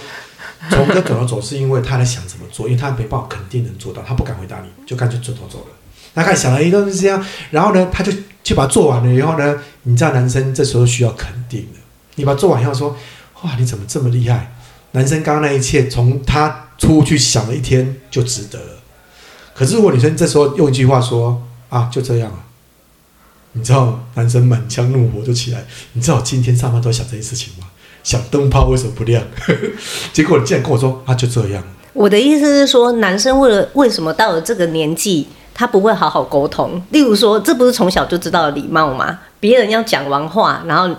[0.70, 5.66] 从哥转头走，是因为他在想怎么做，因为他没办法肯定能做到，他不敢回答你，就干脆转头走了。
[6.14, 11.78] 大概想了一段时间，然后呢，他就去把它做完了以后呢，你知道，男生这时候需要肯定的。
[12.14, 12.96] 你把它做完以后说
[13.42, 14.52] ：“哇，你怎么这么厉害？”
[14.92, 18.72] 男生刚刚那一切，从他出去想了一天就值得了。
[19.54, 22.38] 可是，如果女生这时候用一句话说：“啊，就这样了。”
[23.56, 25.64] 你知道男生满腔怒火就起来。
[25.94, 27.66] 你知道今天上班都在想这些事情吗？
[28.04, 29.20] 想灯泡为什么不亮？
[30.12, 31.62] 结果你竟然跟我说啊，就这样。
[31.92, 36.80] 我的意思是说，男生为了为什么到了这个年纪，他不会好好沟通？
[36.90, 39.18] 例如说，这不是从小就知道的礼貌吗？
[39.40, 40.94] 别人要讲完话，然后，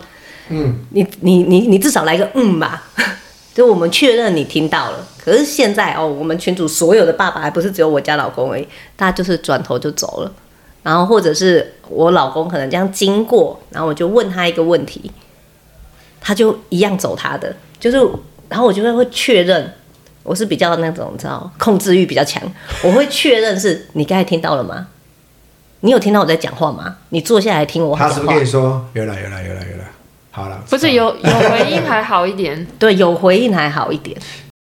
[0.50, 2.84] 嗯，你你你你至少来个嗯吧，
[3.56, 5.08] 就我们确认你听到了。
[5.24, 10.32] 可是现在哦，我们群主所有的爸爸还不是只有我家老公而已，大家就是转头就走了。
[10.88, 15.12] 然后或者是我老公可能这样经过，然后我就问他一个问题，
[16.22, 17.98] 他就一样走他的，就是
[18.48, 19.74] 然后我就会会确认，
[20.24, 22.42] 我是比较那种你知道控制欲比较强，
[22.82, 24.88] 我会确认是你刚才听到了吗？
[25.82, 26.96] 你有听到我在讲话吗？
[27.10, 28.14] 你坐下来听我讲话。
[28.14, 29.84] 他是不是跟你说有了有了有了有了？
[30.32, 34.18] 好了，不是有有回应还好一点， 对，有回应还好一点。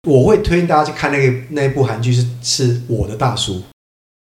[0.06, 3.64] 我会推荐大家去看那个那一部韩剧是是我的大叔。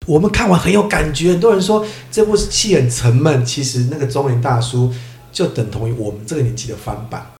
[0.08, 3.46] 我们看完很有感觉，很多人说这部戏很沉闷。
[3.46, 4.92] 其实那个中年大叔
[5.32, 7.32] 就等同于我们这个年纪的翻版，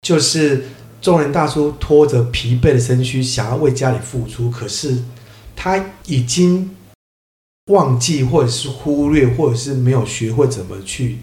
[0.00, 0.64] 就是
[1.02, 5.02] 中年大叔拖着疲惫的身躯，想要为家里付出，可是
[5.54, 6.74] 他已经
[7.66, 11.18] 忘记，或者是忽略，或者是没有学会怎么去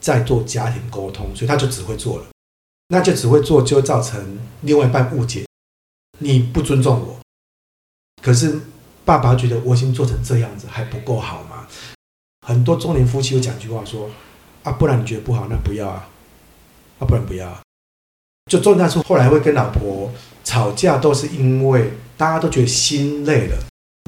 [0.00, 2.24] 再做家庭沟通，所以他就只会做了，
[2.88, 5.44] 那就只会做，就造成另外一半误解，
[6.20, 7.18] 你不尊重我，
[8.22, 8.60] 可是。
[9.08, 11.66] 爸爸觉得我已经做成这样子还不够好吗？
[12.46, 14.10] 很多中年夫妻会讲一句话说
[14.62, 16.06] ：“啊，不然你觉得不好，那不要啊，
[16.98, 17.62] 啊，不然不要啊。”
[18.52, 20.12] 就中年大叔后来会跟老婆
[20.44, 23.56] 吵架，都是因为大家都觉得心累了。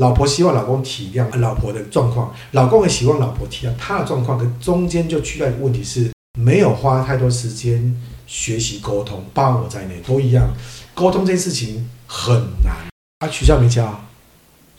[0.03, 10.51] 老婆希望老公体谅老婆的状况，老公也希望老婆体谅他的状况，可中间就出现问题是没有花太多时间学习沟通，包括我在内都一样。
[10.93, 12.89] 沟通这件事情很难，
[13.21, 13.99] 啊，取消没教。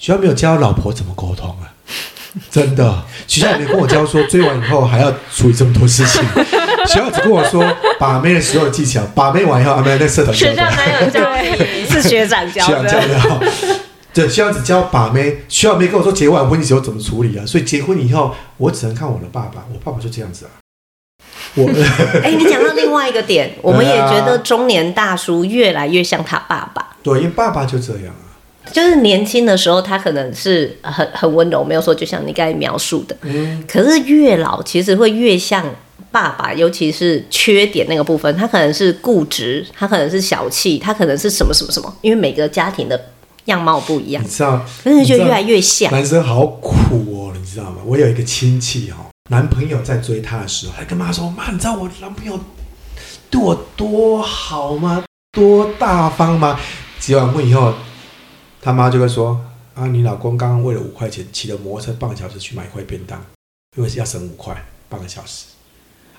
[0.02, 1.70] 学校没有教老婆怎么沟通啊，
[2.50, 6.24] 真的，学校也没跟我教说追完以后还要处理这么多事情。
[6.90, 7.64] 学校只跟我说
[8.00, 10.36] 把妹的时候的技巧，把妹完以后啊，没有那社团。
[10.36, 11.22] 学校没有教？
[11.88, 12.90] 是学长教的。
[12.90, 13.52] 学长教的。
[14.12, 17.46] 对，学校只教把妹，学校没跟我说结完婚的时候怎么处理啊。
[17.46, 20.58] 所以结婚以后，我只能看我的爸爸，我爸爸就这样子啊。
[21.54, 21.68] 我，
[22.24, 26.88] 哎、欸，你讲到另外一个点，我们也觉得中年大叔越来越像他爸爸。
[27.04, 28.31] 对，因为爸爸就这样啊。
[28.72, 33.16] 就是年轻的时候，他可能是很很温柔，没有说就像你刚才描述的。
[33.22, 33.64] 嗯。
[33.68, 35.66] 可是越老，其实会越像
[36.12, 41.94] 爸爸，尤其是缺点那个部分，他可能是固执，他可能是小气，他可能是什么什么什么。
[42.02, 43.00] 因为每个家庭的
[43.46, 44.66] 样貌不一样，你知道？
[44.84, 45.92] 可是就越来越像。
[45.92, 46.74] 男生好苦
[47.14, 47.78] 哦，你知道吗？
[47.86, 52.40] 我有一个亲戚哦，男朋友在追她的时候，还跟妈说：“妈，你知道我男朋友
[53.30, 55.04] 对我多好吗？
[55.32, 56.60] 多大方吗？”
[57.00, 57.74] 结完婚以后。
[58.62, 59.44] 他妈就会说
[59.74, 63.20] ：“啊，你老公刚刚为了五块钱骑了摩托车半个小时去买一块便当，
[63.76, 64.56] 因为是要省五块
[64.88, 65.46] 半个小时。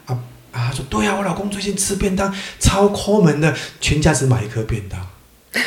[0.07, 0.19] 啊”
[0.51, 5.01] 啊说：“对、啊，我老公最近吃便当超抠门的，全家只买一颗便当。”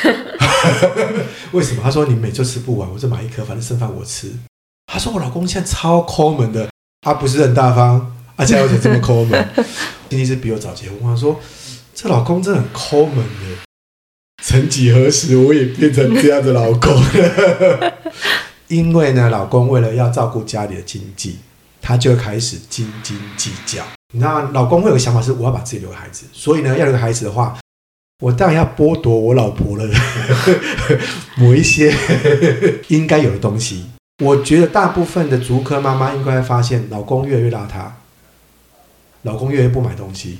[1.52, 1.82] 为什么？
[1.82, 4.32] 他说：“你每周吃不完，我就买一颗，反正剩饭我吃。”
[4.92, 6.68] 他说：“我老公现在超抠门的，
[7.00, 9.48] 他、不是很大方，而且而且这么抠门。”
[10.08, 11.40] 今天是比我早结婚，他说
[11.94, 13.65] ：“这老公真的很抠门的。”
[14.46, 17.94] 曾几何时，我也变成这样的老公了。
[18.68, 21.38] 因为呢，老公为了要照顾家里的经济，
[21.82, 23.82] 他就开始斤斤计较。
[24.14, 27.58] 那老公会有个想法是，我要把自己留给孩子，所以呢，要留个孩子的话，
[28.22, 29.84] 我当然要剥夺我老婆了
[31.34, 31.92] 某一些
[32.86, 33.86] 应该有的东西。
[34.24, 37.88] 我觉得大部分的足科妈妈应该会发现，老公越来越邋遢，
[39.22, 40.38] 老公越来越不买东西，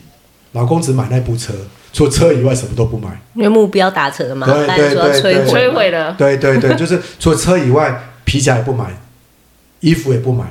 [0.53, 1.53] 老公只买那部车。
[1.97, 6.15] 除了车以外什么都不买，因为目标达成了嘛，对对对，摧毁了。
[6.19, 9.01] 对对对， 就是除了车以外，皮夹也不买，
[9.81, 10.45] 衣服也不买，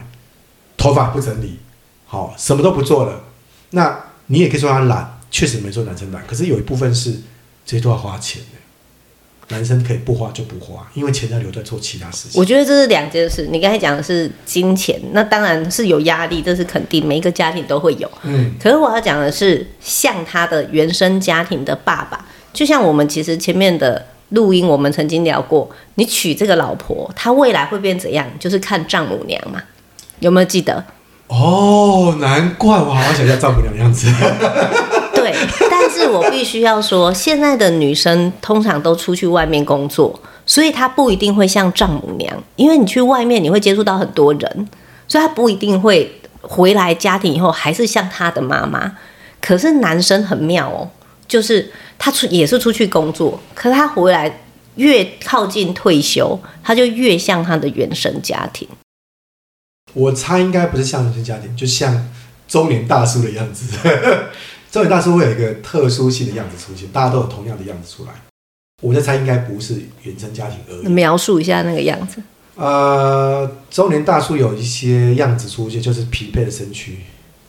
[0.75, 1.59] 头发不整理，
[2.07, 3.25] 好，什么都不做了。
[3.69, 7.11] 那你也可以说他懒，确实没说男生懒，可是有一部分是
[7.63, 8.54] 这些都要花钱的。
[9.49, 12.39] 男生可以不花就不花，因为钱要留在做其他事情。
[12.39, 13.47] 我觉得这是两件事。
[13.51, 18.09] 你刚才讲的是金钱，那当然是有压力，这是肯定，每一个家庭都会有。
[18.23, 18.53] 嗯。
[18.59, 29.61] 可是我要讲的是，像他的原生家庭的爸爸，就像我们其实前面的录音，我们曾经聊过，你娶这个老婆，她未来会变怎样，就是看丈母娘嘛。
[30.19, 30.83] 有没有记得？
[31.27, 34.07] 哦，难怪我好像想像丈母娘的样子。
[36.19, 44.69] 我必须要说，现在的女生通常都出去外面工作，所以她不一定会像丈母娘，因为你去外面你会接触到很多人，
[45.07, 48.97] 所以她不一定会回来家庭以后还是像她的妈妈。
[49.41, 50.89] 可是男生很妙哦，
[51.27, 54.41] 就是他出也是出去工作，可是他回来
[54.75, 58.67] 越靠近退休，他就越像他的原生家庭。
[59.93, 62.09] 我猜应该不是像原生家庭，就像
[62.47, 63.77] 中年大叔的样子。
[64.75, 68.11] 中年大叔会有一个特殊性的样子出现，大家都有同样的样子出来。
[68.81, 70.91] 我在猜，应该不是原生家庭而已。
[70.91, 72.21] 描述一下那个样子。
[72.55, 76.97] 呃，中年大叔有一些样子出现，就是疲惫的身躯。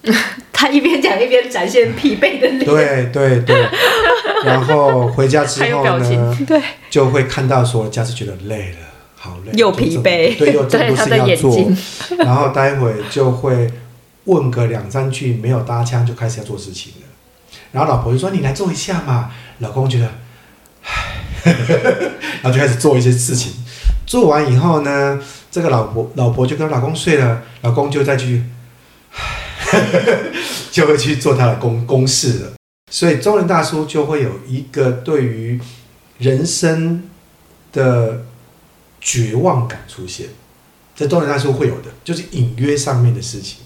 [0.52, 2.64] 他一边讲一边展现疲惫的脸。
[2.64, 3.68] 对对对。
[4.46, 8.78] 然后回家之后呢，对，就会看到说家是觉得累了，
[9.16, 11.72] 好累，又疲惫，对，又这么多事要做，
[12.18, 13.68] 然后待会就会
[14.26, 17.05] 问个两三句，没有搭腔就开始要做事情了。
[17.76, 20.10] 然后老婆就说：“你来做一下嘛。”老公觉得，
[20.82, 21.52] 唉，
[22.40, 23.52] 然后就开始做一些事情。
[24.06, 28.44] 做完以后呢，这个老婆老婆就跟老公睡了，老公就再去，
[30.72, 32.52] 就会去做他的公公事了。
[32.90, 35.60] 所以中年大叔就会有一个对于
[36.16, 37.02] 人生
[37.74, 38.24] 的
[39.02, 40.28] 绝望感出现，
[40.94, 43.58] 这中年大叔会有的，就是隐约上面的事情。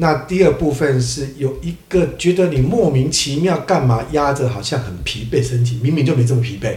[0.00, 6.76] 那第二部分是有一个觉得你莫名其妙干嘛压着，好像很疲惫身体，明明就没这么疲惫，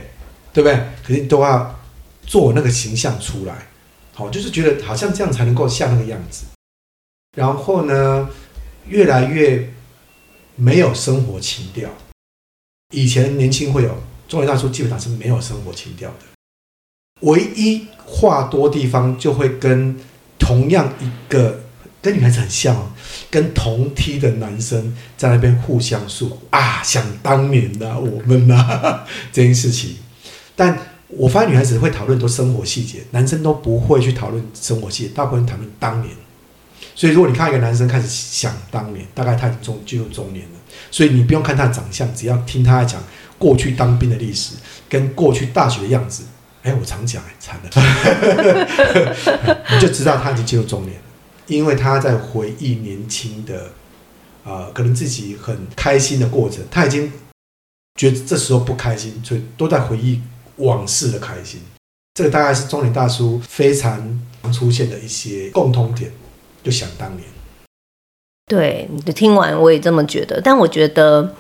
[0.53, 0.79] 对不对？
[1.03, 1.79] 可是都要
[2.27, 3.67] 做那个形象出来，
[4.13, 6.45] 好，就是觉得好像这样才能够像那个样子。
[7.38, 8.29] 然后呢，
[8.88, 9.69] 越来越。
[10.55, 11.89] 没有生活情调，
[12.93, 16.17] 以前年轻会有，中年大叔基本上是没有生活情调的。
[17.21, 19.99] 唯一话多地方就会跟
[20.38, 21.62] 同样一个
[22.03, 22.91] 跟女孩子很像，哦
[23.31, 29.95] 跟同梯的男生在那边互相诉啊，想当年呐、啊，我们呐、啊、这件事情。
[30.55, 36.13] 但我发现女孩子会讨论多生活细节，男生都不会去讨论生活细节，大部分讨论当年。
[36.93, 40.51] 所以，如果你看一个男生开始想当年，大概他已经中进入中年了。
[40.91, 43.01] 所以你不用看他的长相，只要听他讲
[43.39, 44.53] 过去当兵的历史，
[44.87, 46.23] 跟过去大学的样子。
[46.61, 47.69] 哎，我常讲，哎，惨了，
[49.71, 51.01] 你 就知道他已经进入中年了，
[51.47, 53.65] 因为他在回忆年轻的，
[54.43, 57.12] 啊、呃，可能自己很开心的过程，他已经
[57.99, 60.21] 觉得这时候不开心，所以都在回忆
[60.58, 61.62] 往事的开心。
[62.13, 66.12] 这个大概是中年大叔非常常出现的一些共通点。
[66.63, 67.27] 就想当年，
[68.45, 70.39] 对，你听完我也这么觉得。
[70.39, 71.36] 但我觉得，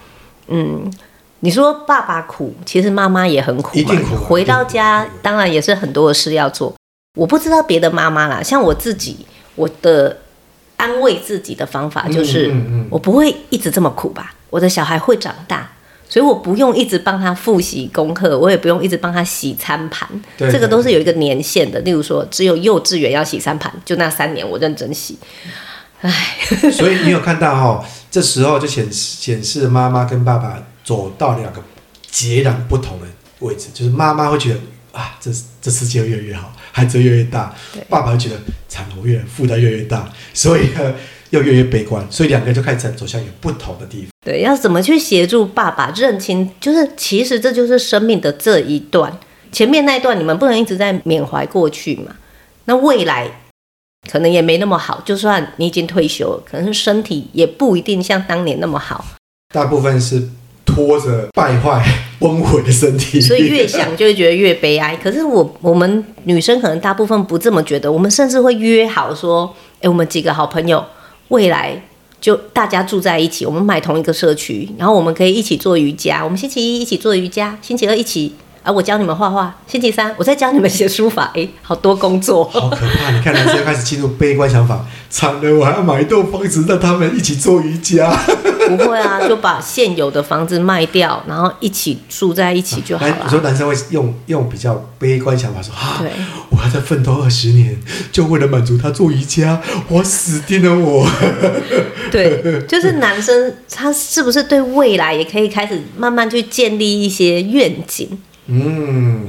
[0.47, 0.91] 嗯，
[1.39, 3.73] 你说爸爸苦，其实妈妈也很苦嘛。
[3.73, 6.75] 一定苦啊，回到家，当然也是很多的事要做。
[7.17, 10.17] 我不知道别的妈妈啦，像我自己，我的
[10.77, 12.53] 安慰自己的方法就是，
[12.89, 14.33] 我不会一直这么苦吧。
[14.49, 15.69] 我的小孩会长大。
[16.09, 21.79] 所以我不用一直帮他复习功课，我也不用一直帮他洗餐盘，这个都是有一个年限的。
[21.79, 25.17] 例如说，只有幼稚园要洗餐盘，就那三年我认真洗。
[26.01, 26.37] 唉，
[26.71, 31.59] 所以你有看到哈、哦，这时候就显示显示妈妈跟爸爸走到两个
[32.11, 33.07] 截然不同的
[33.39, 34.59] 位置，就是妈妈会觉得
[34.91, 35.31] 啊，这
[35.63, 37.55] 这世界越来越好，孩子越来越大，
[37.87, 38.35] 爸爸会觉得
[38.67, 40.93] 产后越负担越来越大，所以呢。
[41.33, 44.09] 又越来越悲观，所以两个人就开始走向有不同的地方。
[44.23, 46.47] 对，要怎么去协助爸爸认清？
[46.61, 49.11] 就是其实这就是生命的这一段，
[49.51, 52.15] 前面那一段你们不能一直在缅怀过去嘛。
[52.65, 53.27] 那未来
[54.11, 59.03] 可能也没那么好，就算你已经退休了，可能是身体也不一定像当年那么好。
[59.51, 60.29] 大部分是
[60.65, 61.83] 拖着败坏、
[62.19, 64.95] 崩毁的身体，所以越想就会觉得越悲哀。
[64.95, 70.83] 可是我我们女生可能大部分不这么觉得，我们甚至会约好说：“哎，我们几个好朋友。”
[71.29, 71.81] 未来
[72.21, 76.23] 就大家住在一起，我们买同一个社区，然后我们可以一起做瑜伽。
[76.23, 79.55] 我们星期一一起做瑜伽，星期二一起啊，我教你们画画。
[79.65, 81.31] 星期三我再教你们写书法。
[81.33, 83.09] 哎，好多工作，好可怕！
[83.09, 88.15] 你看男生开始进入悲观想法，惨了，我还要买一栋房子让他们一起做瑜伽。
[88.69, 93.17] 不会啊，就把现有的房子卖掉，然后一起住在一起就好了。
[93.23, 96.01] 你说男生会用用比较悲观想法说啊，
[96.49, 97.77] 我还在奋斗二十年，
[98.11, 101.07] 就为了满足他做瑜伽，我死定了我。
[102.11, 108.07] 对，就是男生他是不是对未来也可以开始慢慢去建立一些愿景？
[108.47, 109.27] 嗯，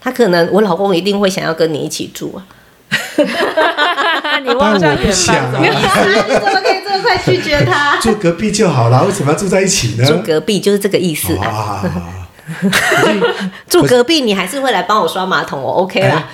[0.00, 2.44] 他可能我老公一定会想要跟你一起住啊。
[4.44, 5.58] 你忘记不想啊？
[5.60, 7.98] 你怎么可以这么快拒绝他？
[8.02, 10.04] 住隔壁就好了，为什么要住在一起呢？
[10.06, 11.82] 住隔壁就是这个意思啊。
[13.68, 16.28] 住隔壁，你还是会来帮我刷马桶，我 OK 啦。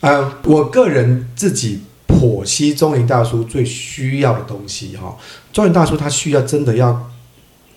[0.00, 5.16] 呃，我个人自己剖析中年大叔最需要的东西哈，
[5.52, 7.10] 中年大叔他需要真的要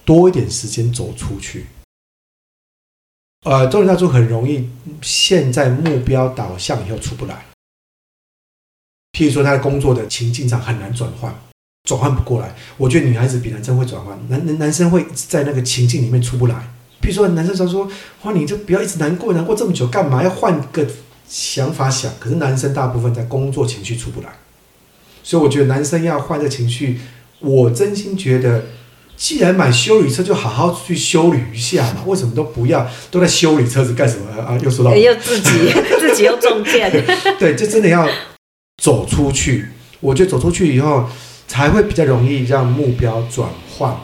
[0.04, 1.68] 多一点时间走出去。
[3.46, 4.68] 呃，中年大叔很容易
[5.04, 7.46] 陷在目标导向以后出不来。
[9.12, 11.32] 譬如说，他的工作的情境上很难转换，
[11.88, 12.56] 转换不过来。
[12.76, 16.56] 我觉得女孩子比男生会转换，男男男生会在那个情境里面出不来。
[17.04, 17.88] 譬如说，男生常说，
[18.24, 20.24] 哇，你就不要一直难过，难过这么久干嘛？
[20.24, 20.84] 要换个
[21.28, 22.12] 想法想。
[22.20, 24.30] 可是男生大部分在工作情绪出不来，
[25.22, 27.00] 所以我觉得男生要换个情绪，
[27.42, 28.64] 我真心觉得。
[29.18, 32.04] 既然买修理车，就好好去修理一下嘛。
[32.06, 32.86] 为什么都不要？
[33.10, 34.58] 都在修理车子干什么啊？
[34.62, 36.92] 又说到又自己 自己又中箭。
[37.40, 38.08] 对，就真的要
[38.82, 39.70] 走出去。
[40.02, 41.10] 我觉得走出去以后，
[41.48, 43.96] 才会比较容易让目标转换。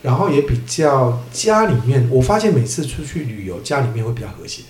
[0.00, 4.62] 然后也比较家里面，我发现每次出去旅游，家里面会比较和谐。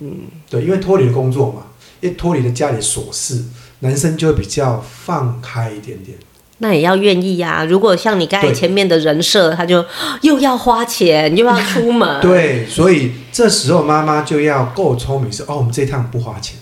[0.00, 1.66] 嗯，对，因为脱离了工作嘛，
[2.00, 3.44] 也脱离了家里琐事，
[3.80, 6.16] 男生就会比较放开一点点。
[6.60, 7.64] 那也要愿意呀、啊。
[7.64, 9.84] 如果像你刚才前面的人设，他就
[10.22, 16.56] 又要花钱又要出门， 对，所以这时候妈妈就要够聪明，说哦，我们这一趟不花钱。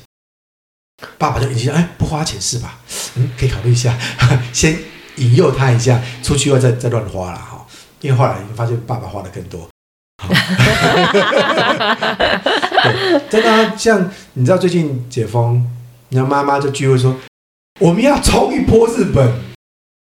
[1.17, 2.79] 爸爸就已经哎，不花钱是吧？
[3.17, 3.97] 嗯，可以考虑一下，
[4.53, 4.77] 先
[5.17, 7.65] 引诱他一下，出去后再再乱花了哈。
[8.01, 9.69] 因为后来你发现爸爸花的更多。
[12.83, 15.65] 对，真的像你知道最近解封，
[16.11, 17.17] 然后妈妈就聚会说
[17.79, 19.33] 我们要冲一波日本，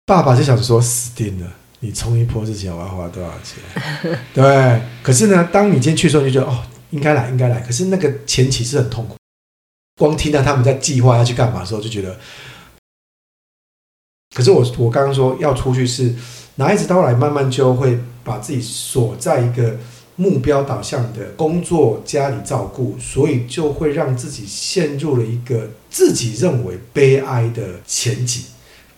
[0.07, 4.17] 爸爸就想说死定了，你冲一波之前我要花多少钱？
[4.33, 7.59] 对，可是呢，当你今天去的时候，你就觉得哦，应该来，应该来。
[7.59, 9.17] 可是那个前期是很痛苦。
[9.99, 12.17] 光听到他们在计划要去干嘛的时候，就觉得。
[14.33, 16.15] 可是我我刚刚说要出去是，
[16.55, 19.77] 拿一直到来慢慢就会把自己锁在一个
[20.15, 28.45] 目标导向的工作、家里照顾，所以就会让自己陷入了一个自己认为悲哀的前景。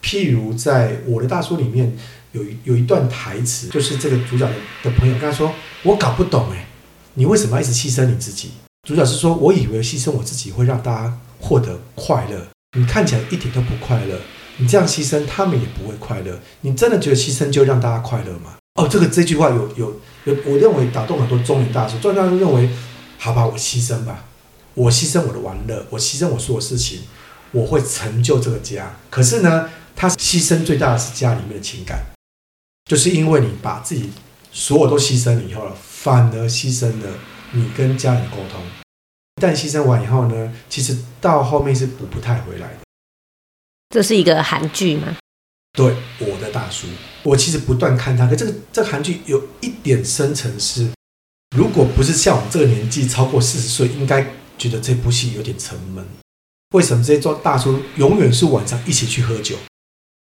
[0.09, 1.95] 譬如在我的大叔里面
[2.33, 4.49] 有有一段台词，就是这个主角
[4.83, 5.53] 的朋友跟他说
[5.85, 6.67] ：“我搞不懂哎，
[7.13, 8.53] 你为什么要一直牺牲你自己？”
[8.89, 12.47] 主角是说：“我以为牺牲我自己会让大家获得快乐，
[12.79, 14.19] 你看起来一点都不快乐。
[14.57, 16.41] 你这样牺牲，他们也不会快乐。
[16.63, 21.99] 你真的觉得牺牲就让大家快乐吗？”哦，这个这句话有有有，我认为打动很多中年大叔。
[21.99, 22.71] 中年大叔认为
[23.19, 24.25] ：“好吧，我牺牲吧，
[24.73, 27.01] 我牺牲我的玩乐，我牺牲我所有事情，
[27.53, 28.97] 我会成就这个家。
[29.11, 29.69] 可是呢，
[29.99, 32.07] 他牺牲最大的是家里面的情感，
[32.85, 34.11] 就是因为你把自己
[34.53, 37.19] 所有都牺牲了以后了，反而牺牲了。”
[37.51, 38.63] 你跟家人沟通，
[39.37, 42.81] 一旦牺牲完以后呢，其实到后面是补不太回来的。
[43.89, 45.17] 这是一个韩剧吗？
[45.73, 46.87] 对，我的大叔，
[47.23, 50.91] 我其实不断看他，可这个这个韩剧有一点深层是，
[51.57, 56.07] 如果不是像我们这个年纪超过四十岁，应该觉得这部戏有点沉闷。
[56.75, 59.57] 为什么这些做大叔永远是晚上一起去喝酒，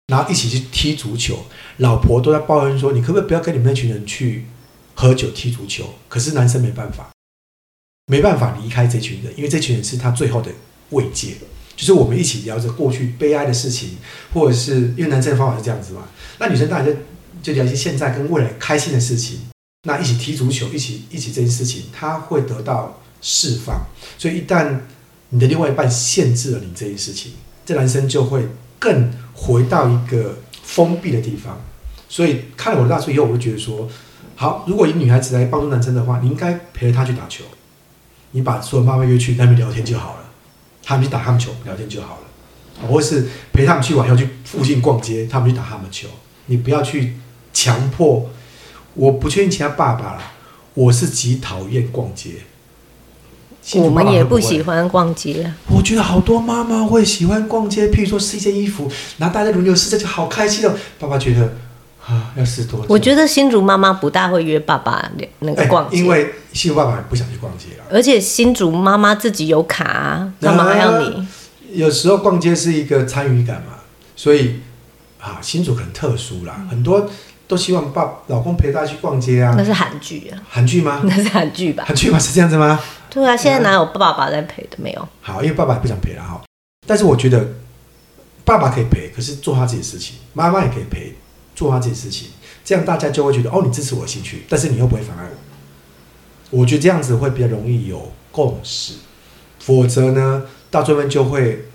[0.07, 1.45] 然后一起去踢足球，
[1.77, 4.45] 老婆都在抱怨说：“你可不可以不要跟你们那群人去
[4.93, 7.09] 喝酒踢足球？”可是男生没办法。
[8.07, 10.51] 没办法离开这群人，因为这群人是他最后的
[10.89, 11.35] 慰藉，
[11.73, 13.91] 就是我们一起聊着过去悲哀的事情，
[14.33, 16.93] 或者是因为男生的方法是这样子嘛，那女生当然就
[17.41, 19.39] 就聊一些现在跟未来开心的事情，
[19.87, 23.85] 那一起踢足球，一起一起这件事情，他会得到释放。
[24.17, 24.79] 所以一旦
[25.29, 27.31] 你的另外一半限制了你这件事情，
[27.65, 28.45] 这男生就会
[28.77, 31.59] 更回到一个封闭的地方。
[32.07, 33.89] 所以看了我的大叔以后，我就觉得说，
[34.35, 37.43] 好，如果以女孩子来帮助男生的话，你应该陪着他去打球。
[38.31, 40.19] 你把所有妈妈约去那边聊天就好了，
[40.83, 46.07] 他们去打他们球聊天就好了，或是陪他们去玩，要去附近逛街，他们去打他们球。
[46.47, 47.15] 你不要去
[47.53, 48.29] 强迫，
[48.95, 50.33] 我不确定其他爸爸啦，
[50.73, 52.31] 我是极讨厌逛街。
[53.75, 55.51] 我们也不喜欢逛街。
[55.67, 60.73] 我觉得好多妈妈会喜欢逛街，譬如说试一件衣服，然后大家轮流试，这就好开心哦。
[60.99, 61.53] 爸爸觉得。
[62.05, 62.85] 啊，要试多久？
[62.89, 65.09] 我觉得新竹妈妈不大会约爸爸
[65.39, 67.85] 那个逛街，欸，因为新竹爸爸不想去逛街了。
[67.89, 71.25] 而且新竹妈妈自己有卡，啊，干嘛还要你？
[71.71, 73.75] 有时候逛街是一个参与感嘛，
[74.17, 74.59] 所以
[75.17, 77.09] 啊，新竹很特殊啦，嗯，很多
[77.53, 79.53] 都希望爸老公陪她去逛街啊。
[79.55, 80.41] 那是韩剧啊？
[80.49, 81.01] 韩剧吗？
[81.05, 81.83] 那是韩剧吧？
[81.85, 82.17] 韩剧吗？
[82.17, 82.79] 是这样子吗？
[83.11, 84.77] 对啊，现在哪有爸爸在陪的？
[84.77, 85.07] 没有。
[85.21, 86.41] 好，因为爸爸也不想陪了哈。
[86.87, 87.47] 但是我觉得
[88.43, 91.15] 爸爸可以陪，可是做他自己的事情；妈妈也可以陪，
[91.55, 92.29] 做他自己的事情。
[92.65, 95.25] 这样大家就会觉得哦，你支持我的兴趣，但是你又不会妨碍
[96.49, 96.59] 我。
[96.59, 98.95] 我觉得这样子会比较容易有共识，
[99.59, 101.65] 否则呢，到最后就会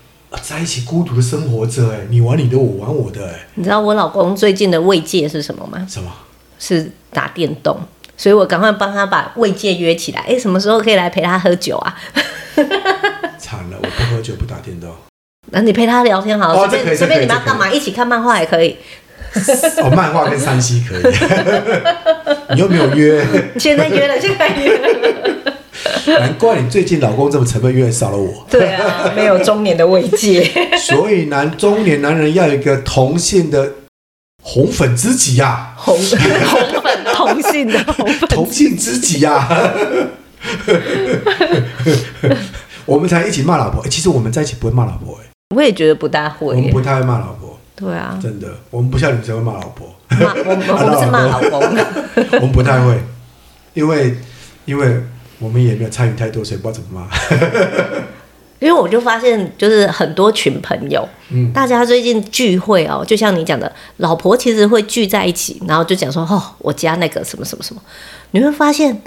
[0.41, 1.89] 在一起孤独的生活着。
[1.91, 3.25] 哎，你玩你的，我玩我的。
[3.27, 5.85] 哎，你知道我老公最近的慰藉是什么吗？
[5.89, 6.11] 什么？
[6.59, 7.79] 是打电动，
[8.17, 10.21] 所以我赶快帮他把慰藉约起来。
[10.27, 11.95] 哎，什么时候可以来陪他喝酒啊？
[13.39, 14.89] 惨了，我不喝酒，不打电动。
[15.51, 17.69] 那你陪他聊天好了，随便随便你们要干嘛？
[17.71, 18.77] 一起看漫画也可以。
[19.83, 21.13] 哦，漫画跟山西可以，
[22.53, 23.23] 你又没有约，
[23.59, 25.28] 现在约了，现在约了，
[26.19, 28.45] 难怪你最近老公这么沉闷，越少了我。
[28.49, 30.43] 对啊，没有中年的慰藉，
[30.79, 33.73] 所以男中年男人要有一个同性的
[34.41, 38.29] 红粉知己呀，红 红粉同性的红粉。
[38.29, 39.47] 同性知己呀，
[42.85, 43.85] 我们才一起骂老婆。
[43.87, 47.57] 其实我们在一起不会骂老婆，哎，我也觉得不大会，我们不太会骂老婆。
[47.75, 51.61] 对啊，真的，我们不像女生会骂老婆，骂我们我们是骂老公，
[52.41, 52.99] 我们不太会，
[53.73, 54.17] 因为
[54.65, 55.01] 因为
[55.39, 57.09] 我们也没有参与太多，所以不知道怎么骂。
[58.59, 67.81] 因为我就发现，就是很多群朋友，嗯，大家最近聚会哦，就像你讲的，老婆其实会聚在一起，然后就讲说，哦，我家那个什么什么什么，
[68.31, 69.01] 你会发现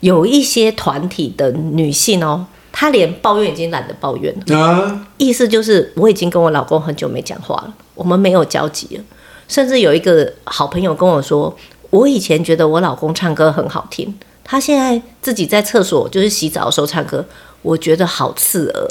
[0.00, 9.02] 有一些团体的女性哦，她连抱怨已经懒得抱怨了，啊，意思就是我已经跟我老公很久没讲话了，我们没有交集了，
[9.48, 11.56] 甚至有一个好朋友跟我说，
[11.88, 14.14] 我以前觉得我老公唱歌很好听，
[14.50, 17.22] 他现在自己在厕所就是洗澡的时候唱歌。
[17.60, 18.88] 我觉得好刺耳，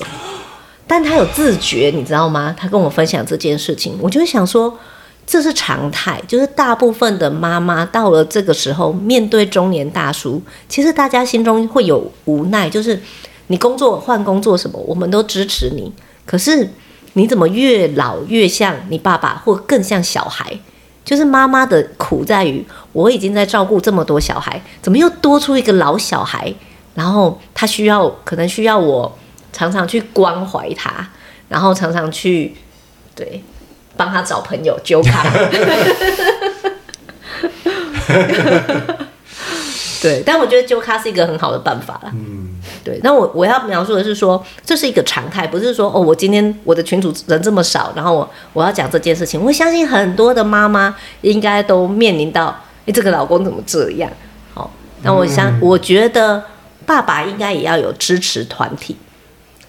[0.85, 2.53] 但他有自觉，你知道吗？
[2.55, 4.77] 他跟我分享这件事情，我就想说，
[5.25, 13.01] 这是常态，就是大部分的妈妈到了这个时候，面对中年大叔，其实大家心中会有无奈，就是
[13.47, 15.91] 你工作换工作什么，我们都支持你，
[16.25, 16.69] 可是
[17.13, 20.59] 你怎么越老越像你爸爸，或更像小孩？
[21.07, 26.53] 就是妈妈的苦在于，我已经在照顾这么多小孩，怎么又多出一个老小孩？
[26.95, 29.17] 然后他需要，可能需要我
[29.53, 31.07] 常常去关怀他，
[31.47, 32.57] 然后常常去
[33.15, 33.41] 对
[33.95, 35.23] 帮他找朋友纠卡。
[40.07, 42.11] 对，但我觉得揪咖是一个很好的办法啦。
[42.13, 42.99] 嗯，对。
[43.03, 49.41] 那我我要描述的是说，这是一个常态，不是说哦，我今天我的群主人这么少，然后我我要讲这件事情。
[49.41, 52.55] 我相信很多的妈妈应该都面临到，
[52.85, 54.09] 哎，这个老公怎么这样？
[54.53, 54.71] 好，
[55.03, 56.43] 那我想，嗯、我觉得。
[56.85, 58.95] 爸爸应该也要有支持团体，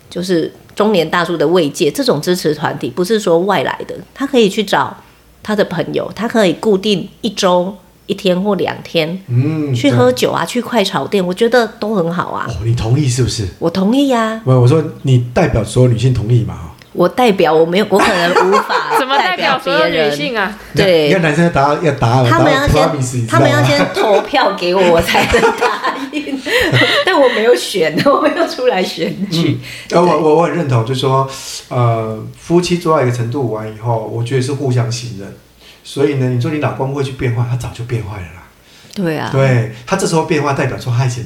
[0.08, 1.90] 就是中年大叔的慰藉。
[1.90, 4.96] 这种支持团体不是说外来的，他可以去找
[5.42, 7.76] 他的朋友，他可以固定一周
[8.08, 12.46] 一天或两天，嗯，去喝酒啊，去快炒店，我觉得都很好啊。
[12.48, 13.46] 哦，你同意是不是？
[13.60, 14.42] 我同意呀，啊。
[14.44, 16.72] 不，我说你代表所有女性同意嘛？
[16.94, 20.58] 我代表我没有，我可能无法 怎么代表所有女性啊？
[20.74, 26.40] 对，要男生要答要答，他们要先他们要先投票给我，我才能 答应。
[27.04, 29.58] 但我没有选，我没有出来选举。
[29.90, 31.28] 呃，我我我很认同，就是说，
[31.68, 35.36] 呃，夫妻做到一个程度完以后，我觉得是互相信任。
[35.88, 38.42] 所以呢，你说你老公会去变坏，他早就变坏了啦。
[38.94, 41.24] 对啊，对他这时候变坏，代表说他以前。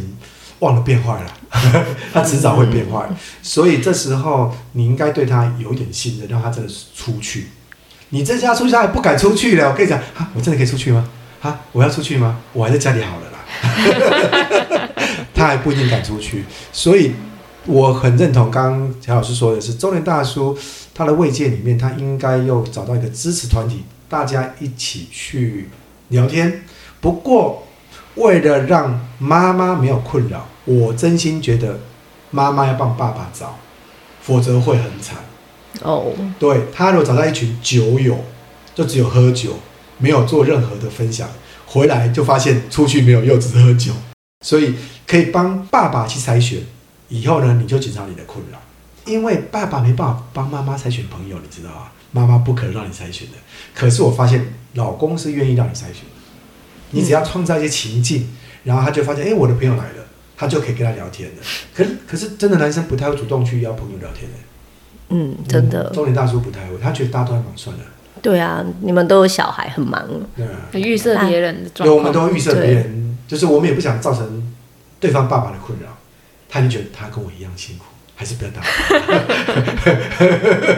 [0.60, 1.26] 忘了变坏了，
[2.14, 3.04] 他迟早会变坏，
[3.42, 7.48] 所以这时候你应该对他有点信任，让他真的出去。
[8.10, 11.04] 你这家出去他还不敢出去了，我跟你讲，哈，我真的可以出去吗？
[11.40, 12.38] 哈，我要出去吗？
[12.52, 14.88] 我还在家里好了啦。
[15.34, 17.12] 他还不一定敢出去，所以
[17.66, 20.56] 我很认同刚刚乔老师说的是，中年大叔
[20.94, 23.82] 他的慰藉里面，他应该又找到一个支持团体，
[24.12, 25.70] 大家一起去
[26.08, 26.64] 聊天。
[27.00, 27.66] 不过，
[28.16, 30.46] 为了让妈妈没有困扰。
[30.66, 31.80] 我真心觉得，
[32.30, 33.58] 妈妈要帮爸爸找，
[34.20, 35.16] 否则会很惨。
[35.80, 38.22] 哦、oh.，对，他如果找到一群酒友，
[38.74, 39.58] 就只有喝酒，
[39.96, 41.26] 没有做任何的分享，
[41.64, 43.92] 回来就发现出去没有又只是喝酒，
[44.44, 44.74] 所以
[45.06, 46.60] 可以帮爸爸去筛选。
[47.08, 48.58] 以后呢，你就减少你的困扰，
[49.04, 53.34] 因为爸爸没办法帮妈妈筛选朋友，你知道啊，妈妈不可能让你筛选的。
[53.74, 56.20] 可是我发现，老公是愿意让你筛选的。
[56.90, 58.28] 你只要创造一些情境，
[58.64, 60.02] 然后他就发现，哎，我的朋友来了。
[60.34, 61.42] 他就可以跟他聊天的，
[61.72, 64.38] 可是可是真的男生不太会主动去邀朋友聊天的。
[65.10, 65.88] 嗯，真的。
[65.90, 67.84] 中年大叔不太会，他觉得大家都还蛮算了。
[68.20, 70.04] 对啊，你们都有小孩，很忙。
[70.36, 71.88] 对啊，预设别人的状况。
[71.88, 74.52] 对，我们都预设别人，就是我们也不想造成
[74.98, 75.96] 对方爸爸的困扰。
[76.48, 77.84] 他就觉得他跟我一样辛苦，
[78.22, 78.62] 还是不要打。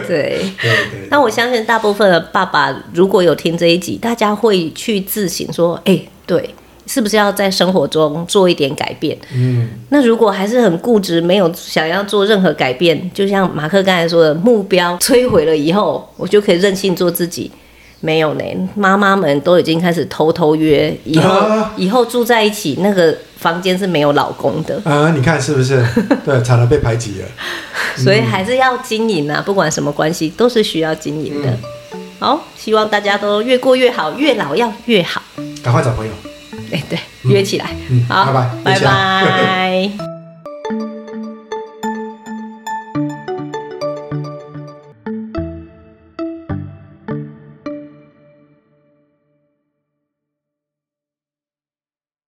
[0.07, 1.07] 对对对。
[1.11, 6.49] 那我相信大部分的爸爸如果有听这一集，大家会去自省说：哎、欸，对。
[6.87, 9.17] 是不是要在生活中做一点改变？
[9.33, 17.51] 嗯，那如果还是很固执，没有想要做任何改变，就像马克刚才说的，目标摧毁了以后，我就可以任性做自己。
[18.05, 18.43] 没有呢，
[18.75, 24.79] 妈妈们都已经开始偷偷约，以后、啊、以后住在一起，那个房间是没有老公的。
[24.85, 25.83] 啊，你看是不是？
[26.23, 27.27] 对，才能被排挤了。
[27.97, 31.49] 所以还是要经营啊，不管什么关系都是需要经营的、
[31.93, 31.99] 嗯。
[32.19, 35.19] 好，希望大家都越过越好，越老要越好。
[35.63, 36.11] 赶快找朋友。
[36.71, 38.33] 哎，对，约起来，嗯，好，拜
[38.63, 40.14] 拜，拜拜。